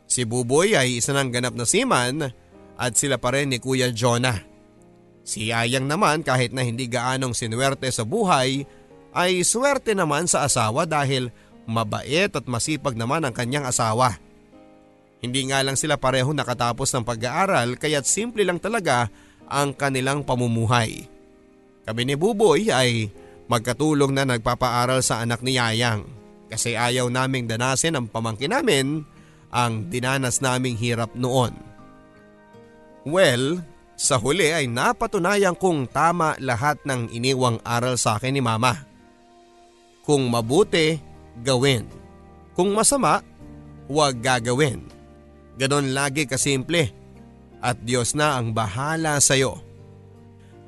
Si 0.08 0.24
Buboy 0.24 0.80
ay 0.80 1.04
isa 1.04 1.12
ng 1.12 1.36
ganap 1.36 1.52
na 1.52 1.68
seaman 1.68 2.32
at 2.80 2.92
sila 2.96 3.20
pa 3.20 3.36
rin 3.36 3.52
ni 3.52 3.60
Kuya 3.60 3.92
Jonah. 3.92 4.40
Si 5.26 5.52
Ayang 5.52 5.90
naman 5.90 6.24
kahit 6.24 6.56
na 6.56 6.64
hindi 6.64 6.88
gaanong 6.88 7.36
sinuwerte 7.36 7.92
sa 7.92 8.08
buhay 8.08 8.64
ay 9.16 9.48
swerte 9.48 9.96
naman 9.96 10.28
sa 10.28 10.44
asawa 10.44 10.84
dahil 10.84 11.32
mabait 11.64 12.28
at 12.28 12.46
masipag 12.46 13.00
naman 13.00 13.24
ang 13.24 13.32
kanyang 13.32 13.64
asawa. 13.64 14.20
Hindi 15.24 15.50
nga 15.50 15.64
lang 15.64 15.80
sila 15.80 15.96
pareho 15.96 16.36
nakatapos 16.36 16.92
ng 16.94 17.08
pag-aaral 17.08 17.80
kaya't 17.80 18.06
simple 18.06 18.44
lang 18.44 18.60
talaga 18.60 19.08
ang 19.48 19.72
kanilang 19.74 20.22
pamumuhay. 20.28 21.08
Kami 21.88 22.02
ni 22.04 22.14
Buboy 22.20 22.70
ay 22.70 23.10
magkatulong 23.48 24.12
na 24.12 24.28
nagpapaaral 24.28 25.00
sa 25.00 25.24
anak 25.24 25.42
ni 25.42 25.58
Yayang 25.58 26.06
kasi 26.52 26.78
ayaw 26.78 27.10
naming 27.10 27.50
danasin 27.50 27.98
ang 27.98 28.06
pamangkin 28.12 28.54
namin 28.54 29.02
ang 29.50 29.88
dinanas 29.88 30.44
naming 30.44 30.76
hirap 30.76 31.16
noon. 31.16 31.56
Well, 33.08 33.64
sa 33.96 34.20
huli 34.20 34.52
ay 34.52 34.68
napatunayan 34.68 35.56
kong 35.56 35.88
tama 35.94 36.36
lahat 36.44 36.84
ng 36.84 37.16
iniwang 37.16 37.64
aral 37.64 37.96
sa 37.96 38.20
akin 38.20 38.36
ni 38.36 38.44
mama. 38.44 38.95
Kung 40.06 40.30
mabuti, 40.30 41.02
gawin. 41.42 41.90
Kung 42.54 42.72
masama, 42.78 43.26
huwag 43.90 44.22
gagawin. 44.22 44.86
Ganon 45.58 45.92
lagi 45.92 46.30
kasimple. 46.30 46.94
At 47.60 47.82
Diyos 47.82 48.14
na 48.14 48.38
ang 48.38 48.54
bahala 48.54 49.18
sa 49.18 49.34
iyo. 49.34 49.58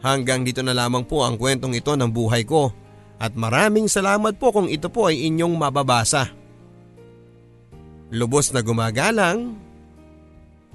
Hanggang 0.02 0.42
dito 0.42 0.66
na 0.66 0.74
lamang 0.74 1.06
po 1.06 1.22
ang 1.22 1.38
kwentong 1.38 1.78
ito 1.78 1.94
ng 1.94 2.10
buhay 2.10 2.42
ko. 2.42 2.74
At 3.22 3.38
maraming 3.38 3.86
salamat 3.86 4.42
po 4.42 4.50
kung 4.50 4.70
ito 4.70 4.90
po 4.90 5.10
ay 5.10 5.30
inyong 5.30 5.54
mababasa. 5.58 6.34
Lubos 8.14 8.50
na 8.54 8.62
gumagalang, 8.66 9.58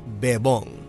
Bebong. 0.03 0.82